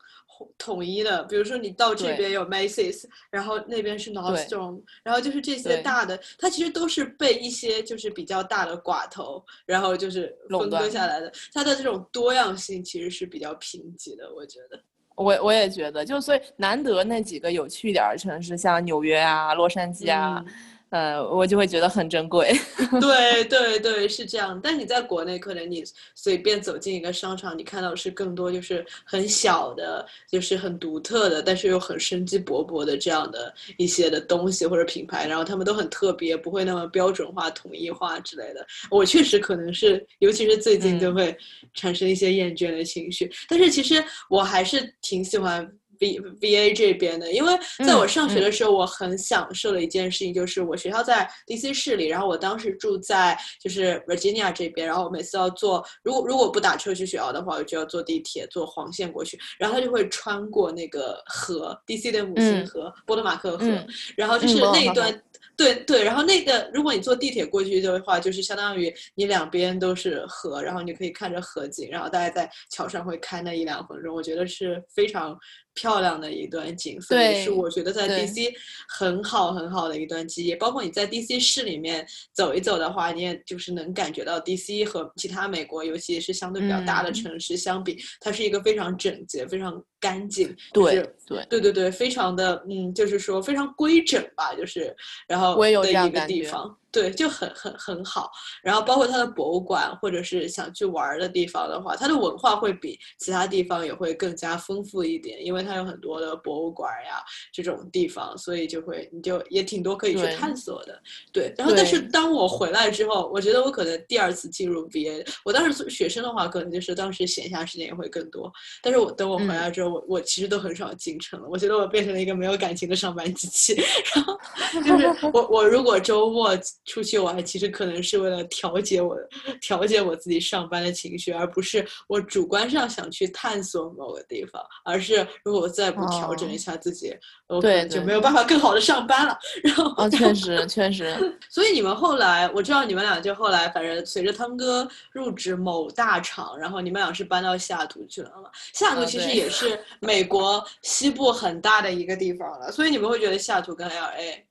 [0.58, 1.24] 统统一的。
[1.24, 11.32] 比如说你到这边有 Macy's，然后那边是 Nordstrom，然后就是这些大的，它其实都是被一些就是比较大的寡头，然后就是分割垄断下来的。
[11.54, 14.80] 它的这种多样性其实是比较贫瘠的，我觉得。
[15.16, 20.44] 我我也觉得，就所以难得那几个有趣一点儿的城市，像纽约啊、洛杉矶啊，
[20.92, 22.54] 呃，我就会觉得很珍贵。
[23.00, 24.60] 对对对，是这样。
[24.62, 25.84] 但你在国内，可能你
[26.16, 38.68] 随便走进一个商场，你看到是更多就是很小的，就是很独特的，但是又很生机勃勃的这样的一些的东西或者品牌，然后他们都很特别，不会那么标准化、统一化之类的。
[38.90, 41.38] 我确实可能是，尤其是最近就嗯会
[41.74, 43.32] 产生一些厌倦的情绪。
[43.48, 45.66] 但是其实我还是挺喜欢
[46.02, 47.54] V V A 这边的，因为
[47.86, 62.66] 在我嗯上学的时候，我很享受的一件事情就是我学校在 D C 市里，然后我当时住在就是 Virginia 这边，然后我每次要坐，如果如果不打车去学校的话，我就要坐地铁坐黄线过去，然后他就会穿过那个河，D C 的母亲嗯。
[62.66, 63.88] 河，波多马克河，嗯。
[64.18, 65.22] 然后就是那一段。
[65.58, 75.38] 对对，然后那个，如果你坐地铁过去的话，就是相当于你两边都是河，然后你可以看着河景，然后大家在桥上会开那一两分钟，我觉得是非常
[75.74, 78.52] 漂亮的一段景色，也是我觉得在 DC
[78.88, 80.56] 很好很好的一段记忆。
[80.56, 87.14] 包括你在 DC 市里面走一走的话，你也就是能感觉到 DC 和其他美国，尤其是相对比较大的嗯。
[87.14, 94.96] 城市相比，它是一个非常整洁、非常干净，就对是对，对对对，非常的嗯，就是说非常规整吧，就是
[95.28, 98.30] 然后的一个地方，对，就很很很好。
[98.62, 111.02] 然后包括它的博物馆或者是想去玩儿的地方的话，它的文化会比其他地方也会更加丰富一点，因为它有很多的博物馆呀这种地方，所以就会你就也挺多可以去探索的。
[111.32, 118.52] 对，然后但是当我回来之后，我觉得我可能第二次进入 BA，我当时做学生的话，可能就是当时闲暇时间也会更多。
[118.82, 121.48] 但是我等我回嗯来之后，我我其实都很少进城了。
[121.50, 123.82] 我觉得我变成了一个没有感情的上班机器。
[124.14, 124.38] 然后
[124.84, 126.52] 就是我我如果周末
[126.86, 129.18] 出去玩，其实可能是为了调节我
[129.60, 137.16] 调节我自己上班的情绪，而不是我主观上想去探索某个地方，而是如果我再不调整一哦下自己，
[137.48, 139.38] 我可能就没有办法更好的上班了。
[139.64, 141.16] 然后哦，确实确实，
[141.50, 148.50] 所以你们后来，我知道你们俩就后来，反正随着汤哥入职某大厂，然后你们俩是搬到西雅图去了嘛？
[148.74, 154.44] 西雅图啊其实也是美国西部很大的一个地方了，所以你们会觉得西雅图跟 LA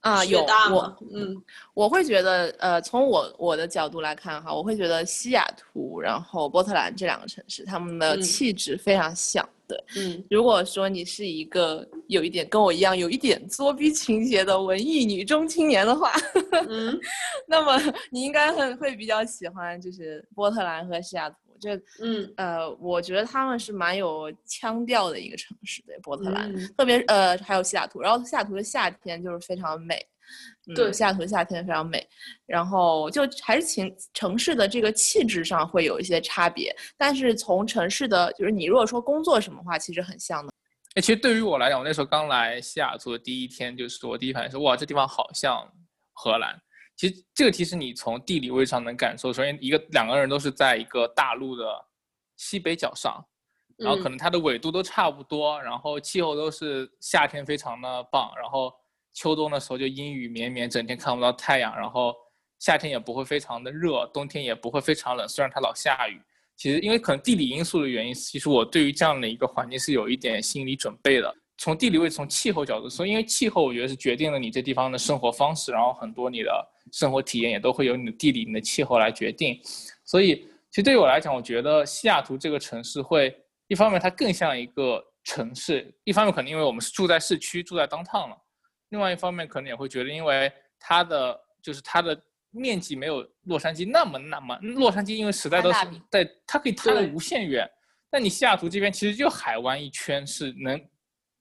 [0.00, 0.40] 啊，有
[0.70, 0.96] 我？
[1.12, 1.42] 嗯
[1.74, 9.46] 我会觉得，呃，从我我的角度来看哈，我会觉得西雅图，然后波特兰这两个城市，他们的嗯气质非常像。
[9.68, 16.12] 对，嗯如果说你是一个有一点跟我一样有一点作逼情节的文艺女中青年的话，
[16.68, 16.98] 嗯
[17.46, 17.78] 那么
[18.10, 21.36] 你应该很会比较喜欢就是波特兰和西雅图。
[21.60, 29.96] 这嗯呃，我觉得他们是蛮有腔调的一个城市，对波特兰，嗯特别呃还有西雅图，然后西雅图的夏天就是非常美，
[30.66, 32.06] 嗯对西雅图的夏天非常美，
[32.46, 40.52] 然后就还是情城市的这个气质上会有一些差别，但是从城市的就是你如果说工作什么话，其实很像的。
[40.94, 45.64] 哎，其实对于我来讲，我那时候刚来西雅图的第一天，就是我第一反应是，哇，这地方好像
[46.12, 46.60] 荷兰。
[47.00, 51.64] 其实这个题是你从地理位置上能感受，首先一个两个人都是在一个大陆的
[52.36, 53.24] 西北角上，
[53.78, 58.70] 然后可嗯能它的纬度都差不多，然后气候都是夏天非常的棒，然后
[59.14, 62.14] 秋冬的时候就阴雨绵绵，整天看不到太阳，然后
[62.58, 66.20] 夏天也不会非常的热，冬天也不会非常冷，虽然它老下雨。
[66.54, 71.34] 其实因为可能地理因素的原因，其实我对于这样的一个环境是有一点心理准备的。
[71.56, 79.60] 从地理位置、从气候角度说，因为气候我觉得是决定了你这地方的生活方式，然后很多你的生活体验也都会由你的地理、你的气候来决定。
[80.04, 80.36] 所以，
[80.70, 83.36] 其实对于我来讲，我觉得西雅图这个城市会，
[83.68, 88.36] 一方面它更像一个城市，一方面可能因为我们是住在市区、住在 downtown 了，
[88.90, 92.20] 另外一方面可能也会觉得，因为它的就是它的
[92.50, 95.78] 面积没有洛杉矶那么那么，洛杉矶因为实在都是
[96.10, 97.68] 在，它可以摊得无限远。
[98.10, 100.80] 那你西雅图这边其实就海湾一圈是能，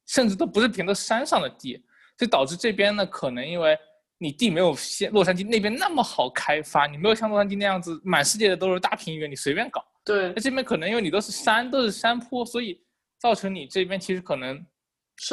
[0.06, 1.74] 甚至都不是平的山上的地，
[2.18, 3.76] 所以导致这边呢，可能因为
[4.22, 9.84] 你地没有像洛杉矶那边那么好开发，你没有像洛杉矶那样子满世界的都是大平原，你随便搞。
[10.06, 12.82] 对那这边可能因为你都是山，都是山坡，所以
[13.18, 14.64] 造成你这边其实可能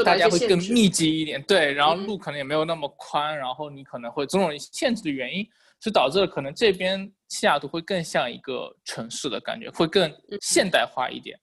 [0.05, 5.45] 大家会更密集一点，对，然后嗯路可能也没有那么宽，然后你可能会种种限制的原因，
[5.81, 11.39] 是导致了可能这边西雅图会更像一个城市的感觉，会更嗯现代化一点。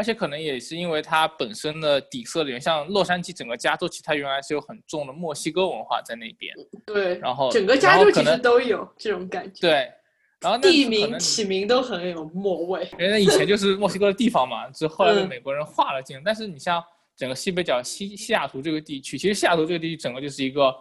[0.00, 6.54] 而且可能也是因为它本身的底色里面，像洛杉矶整个加州，其实它原来是有很重的墨西哥文化在那边，
[6.86, 9.92] 对，然后整个加州其实都有这种感觉，对，
[10.40, 12.88] 然后地名起名都很有墨味。
[12.92, 16.22] 因为那以前就是墨西哥的地方嘛， 之后来被嗯美国人划了进来。
[16.24, 16.82] 但是你像
[17.14, 20.74] 整个西北角西西雅图这个地区，其实西雅图这个地区整个就是一个，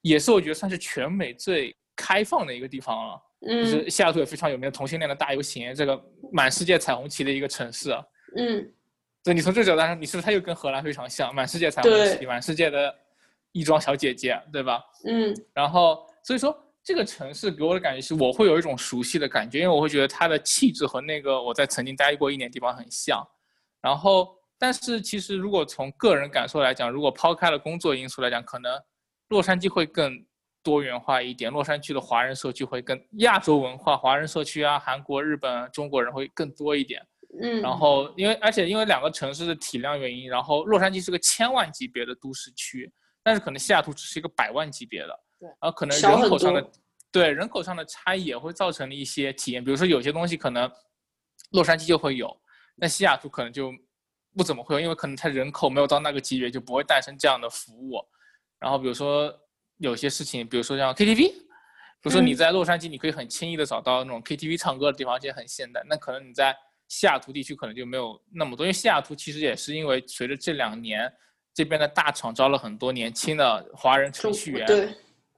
[0.00, 3.20] 也是我觉得算是全美最开放的一个地方了。
[3.46, 6.02] 嗯就嗯是西雅图也非常有名的同性恋的大游行，这个
[6.32, 8.02] 满世界彩虹旗的一个城市啊。
[8.36, 8.72] 嗯，
[9.22, 12.94] 对你从这个角度来说，你是不是它又跟荷兰非常像，满世界彩虹旗，对满世界的
[13.52, 14.82] 亦庄小姐姐，对吧？
[15.06, 23.26] 嗯然后所以说这个城市给我的感觉是，我会有一种熟悉的感觉，因为我会觉得它的气质和那个我在曾经待过一年地方很像。
[23.80, 28.78] 然后，但是其实如果从个人感受来讲，如果抛开了工作因素来讲，可能
[29.28, 30.24] 洛杉矶会更
[30.62, 37.06] 多元化一点，洛杉矶的华人社区会更亚洲文化，华人社区啊，韩国、日本、中国人会更多一点。
[37.40, 46.70] 嗯，然后因为而且因为两个城市的体量原因，然后洛杉矶是个千万级别的都市区，但是可能西雅图只是一个百万级别的，对然后可能人口上的
[47.10, 50.70] 对人口上的差异也会造成了一些体验，比如说有些东西可能
[51.50, 52.36] 洛杉矶就会有，
[52.80, 53.72] 但西雅图可能就
[54.36, 58.04] 不怎么会有，因为可能它人口没有到那个级别，就不会诞生这样的服务。
[58.58, 59.32] 然后比如说
[59.78, 61.34] 有些事情，比如说像 KTV，比
[62.02, 65.82] 如说你嗯在洛杉矶，你可以很轻易的找到那种 KTV 唱歌的地方，而且很现代。
[65.88, 66.56] 那可能你在
[66.94, 71.12] 西雅图地区可能就没有那么多，因为西雅图其实也是因为随着这两年
[71.52, 74.88] 这边的大厂招了很多年轻的华人程序员，对，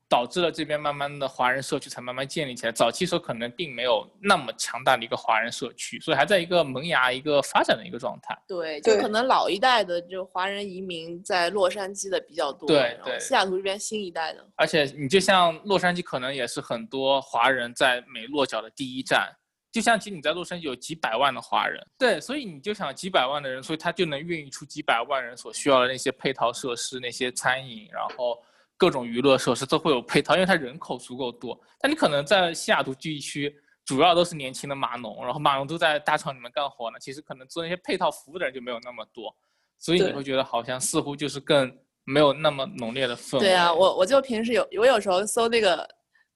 [0.07, 2.73] 导致了这边慢慢的华人社区才慢慢建立起来。
[2.73, 8.37] 早期时候可能并没有那么强大的一个华人社区，所以还在一个萌芽、一个发展的一个状态。
[8.47, 19.35] 对，就可能老一代的就华人移民在洛杉矶的比较多，对对西雅图这边新一代的，而且你就像洛杉矶，可能也是很多华人在美落脚的第一站。
[19.73, 28.43] 就像其实你在洛杉矶有几百万的华人，对，所以你就想几百万的人，所以他就能孕育出几百万人所需要的那些配套设施、那些餐饮，然后
[28.79, 31.59] 各种娱乐设施都会有配套，因为它人口足够多。
[31.79, 33.55] 但你可能在西雅图地区，
[33.85, 39.37] 主要都是年轻的码农，然后码农都在大厂里面干活呢，其实可能做那些配套服务的人就没有那么多，
[39.79, 41.71] 所以你会觉得好像似乎就是更
[42.05, 43.41] 没有那么浓烈的氛围。
[43.41, 45.87] 对啊，我我就平时有我有时候搜那个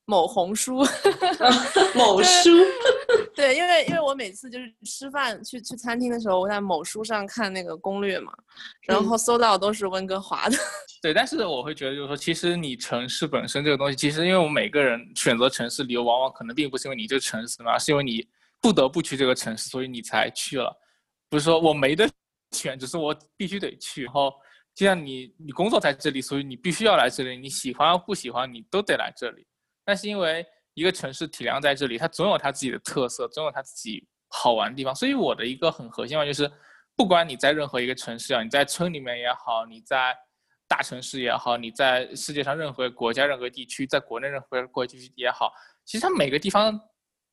[0.05, 0.85] 某红书，
[1.95, 2.51] 某书，
[3.35, 8.33] 对，因为因为我每次就是吃饭去去餐厅的时候，我在某书上看那个攻略嘛，
[8.87, 10.57] 然嗯后搜到都是温哥华的，
[11.01, 18.27] 对，但是我会觉得，就是说，其实你城市本身这个东西，其实因为我们每个人选择城市理由，往往可能并不是因为你这个城市嘛，而是因为你
[18.61, 20.77] 不得不去这个城市，所以你才去了。
[21.29, 22.09] 不是说我没得
[22.51, 24.05] 选，只是我必须得去。
[24.05, 24.33] 然后，
[24.75, 29.47] 就像你，你工作在这里，所以你必须要来这里，你喜欢不喜欢，你都得来这里。
[29.85, 30.45] 但是因为
[30.81, 34.95] 一个城市体量在这里，它总有它自己的特色，总有它自己好玩的地方。
[34.95, 36.51] 所以我的一个很核心嘛，就是
[36.97, 40.17] 不管你在任何一个城市啊，你在村里面也好，你在
[40.67, 45.53] 大城市也好，你在世界上任何国家、任何地区，在国内任何国家地区也好，
[45.85, 46.81] 其实它每个地方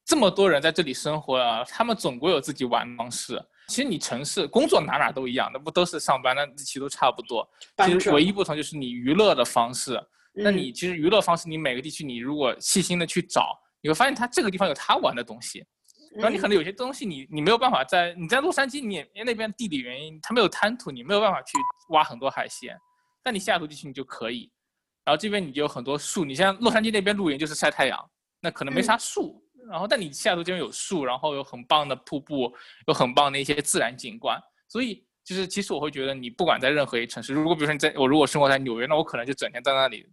[0.05, 3.41] 这么多人在这里生活啊，他们总归有自己玩的方式。
[3.69, 7.47] 其实你城市工作哪哪都一样，那不都是上班，那其实都差不多。
[7.75, 10.01] 搬砖其实唯一不同就是你娱乐的方式。
[10.38, 15.65] 那嗯你其实娱乐方式，你每个地区你如果细心的去找，你会发现它这个地方有它玩的东西。
[16.15, 21.57] 然后你嗯可能有些东西你你没有办法在你在洛杉矶，你那边地理原因，它没有滩涂，你没有办法去
[21.89, 22.75] 挖很多海鲜。
[23.23, 24.49] 但你西雅图地区你就可以，
[25.03, 27.99] 然后这边你就有很多树，你像洛杉矶那边露营就是晒太阳，
[28.41, 29.43] 那可能没嗯啥树。
[29.69, 32.53] 然后但你西雅图这边有树，然后有很棒的瀑布，
[32.88, 40.07] 有很棒的一些自然景观，所以就是其实我会觉得你不管在任何一个城市，如果比如说你在我如果生活在纽约，那我可能就整天在那里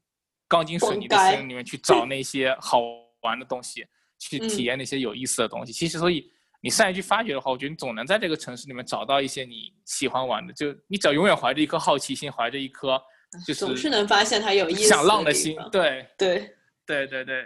[0.49, 2.81] 钢筋水泥的逛街森林里面去找那些好
[3.23, 3.87] 玩的东西，
[4.19, 4.49] 去嗯。
[4.49, 5.73] 体验那些有意思的东西。
[5.73, 6.31] 其实所以
[6.61, 13.01] 你善于去发掘的话，我觉得你总能在这个城市里面找到一些你喜欢玩的，就你只要永远怀着一颗好奇心，怀着一颗
[13.47, 16.55] 就是总是能发现它有意思想浪的的心，对对，
[16.87, 17.45] 对对对，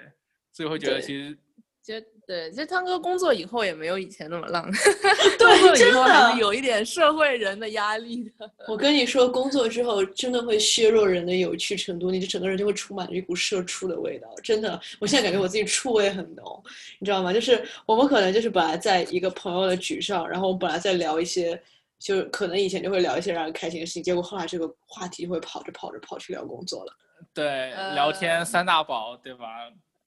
[0.53, 1.39] 所以会觉得其实
[1.83, 4.71] 其实对，其实汤哥工作以后也没有以前那么浪，
[5.41, 8.51] 对工作以真后还的是有一点社会人的压力的。
[8.69, 14.29] 我跟你说，工作之后真的会削弱人的有趣程度，你就整个人就会充满着一股社畜的味道。
[14.45, 16.63] 真的，我现在感觉我自己醋味很浓，
[16.99, 17.33] 你知道吗？
[17.33, 21.59] 就是我们可能就是本来在一个朋友的局上，然后我们本来在聊一些，
[21.99, 26.93] 就是可能以前就会聊一些让人开心的事情，结果后来这个话题就会跑着跑着跑去聊工作了。
[27.33, 29.47] 对聊天呃三大宝，对吧？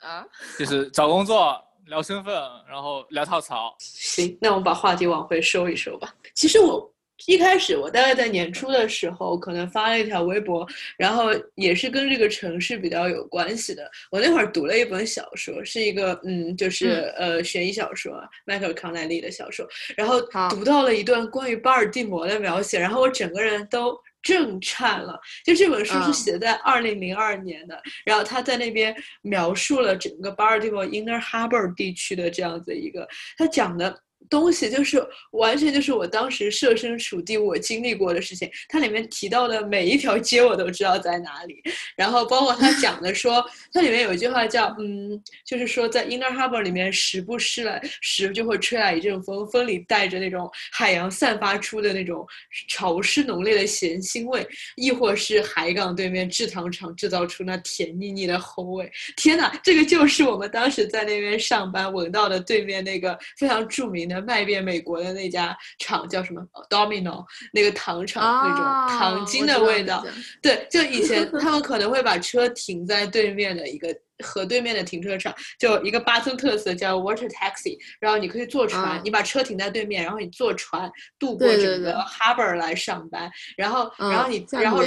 [0.02, 0.24] 啊，
[0.58, 2.34] 就是找工作、聊身份，
[2.70, 3.76] 然后聊跳槽。
[3.80, 6.14] 行，那我们把话题往回收一收吧。
[6.34, 6.94] 其实我
[7.28, 10.68] 一开始，我大概在年初的时候，可能发了一条微博，
[10.98, 11.26] 然后
[11.56, 13.90] 也是跟这个城市比较有关系的。
[14.10, 18.14] 我那会儿读了一本小说，是一个嗯，就是、呃悬疑小说，
[18.46, 19.68] 迈克尔康奈利的小说。
[19.96, 24.00] 然后读到了一段关于巴尔的摩的描写，然后我整个人都。
[24.22, 25.20] 震颤了！
[25.44, 33.08] 就这本书是嗯写在二零零二年的，然后他在那边描述了整个巴尔的摩 Inner Harbor 地区的这样子一个，
[33.38, 34.02] 他讲的
[34.32, 38.50] 东西就是完全就是我当时设身处地我经历过的事情。
[38.70, 41.62] 它里面提到的每一条街我都知道在哪里，
[41.98, 52.26] 然后包括他讲的说，它里面有一句话叫嗯，就是说在 Inner Harbor 里面时不时来时就会吹来一阵风，风里带着那种海洋散发出的那种
[52.70, 54.48] 潮湿浓烈的咸腥味，
[54.78, 58.90] 亦或是海港对面制糖厂制造出那甜腻腻的齁味。
[59.18, 70.06] 天哪，这个就是我们当时在那边上班闻到的对面那个非常著名的的卖遍美国的那家厂叫什么 Domino 那个糖厂、那种糖精的味道。
[70.42, 84.84] 对，就以前 他们可能会把车停在对面的一个河对面的停车场，就一个巴村特色叫 Water Taxi，然后你可以坐船，你把车停在对面，然后你坐船渡过整个 Harbor 来上班，然后然后你然后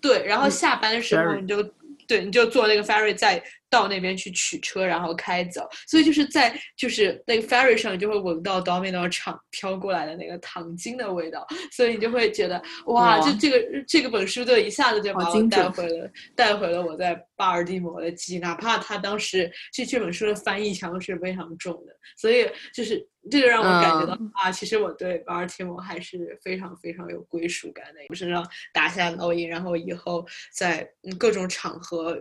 [0.00, 1.62] 对，然后下班的时候你就
[2.06, 3.42] 对你就坐那个 ferry 再。
[3.72, 30.86] 到那边去取车，然后开走，所以就是在就是那个 ferry 上，就会闻到 Domino 厂飘过来的那个糖精的味道，所以你就会觉得哇，就这个这个本书就一下子就把我带回了带回了我在巴尔的摩的记忆，哪怕他当时这这本书的翻译腔是非常重的，所以就是这就让我感觉到啊，其实我对巴尔的摩还是非常非常有归属感的，我身上打下烙印，然后以后在
[31.18, 32.20] 各种场合。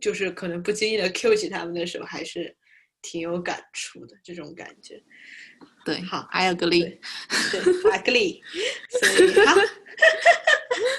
[0.00, 2.54] 就是可能不经意的 Q 起他们的时候，还是
[3.02, 5.02] 挺有感触的这种感觉。
[5.84, 6.98] 对，好，I agree，
[7.50, 7.60] 对
[7.92, 8.40] ，agree。
[9.00, 9.54] 所以好，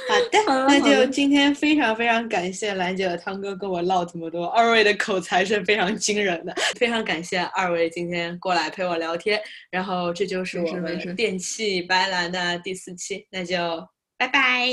[0.09, 9.39] 好的，那就今天非常非常感谢兰姐和汤哥跟我唠这么多，二位的口才是非常惊人的，非常感谢二位今天过来陪我聊天。
[9.69, 14.67] 然后这就是我们电器白兰的第四期，那就拜拜。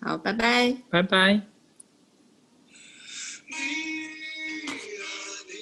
[0.00, 1.51] 好，拜拜，拜拜。
[3.52, 5.04] 你啊
[5.46, 5.52] 你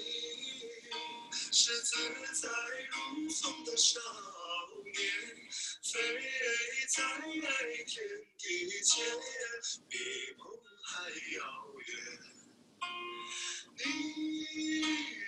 [1.52, 1.96] 是自
[2.40, 2.48] 在
[2.88, 3.98] 如风的少
[4.84, 4.94] 年
[5.82, 5.90] 飞
[6.88, 7.02] 在
[7.84, 8.04] 天
[8.38, 9.04] 地间
[9.88, 9.98] 比
[10.38, 10.46] 梦
[10.84, 11.42] 还遥
[11.88, 11.90] 远
[13.76, 13.84] 你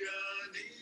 [0.06, 0.10] 啊
[0.52, 0.81] 你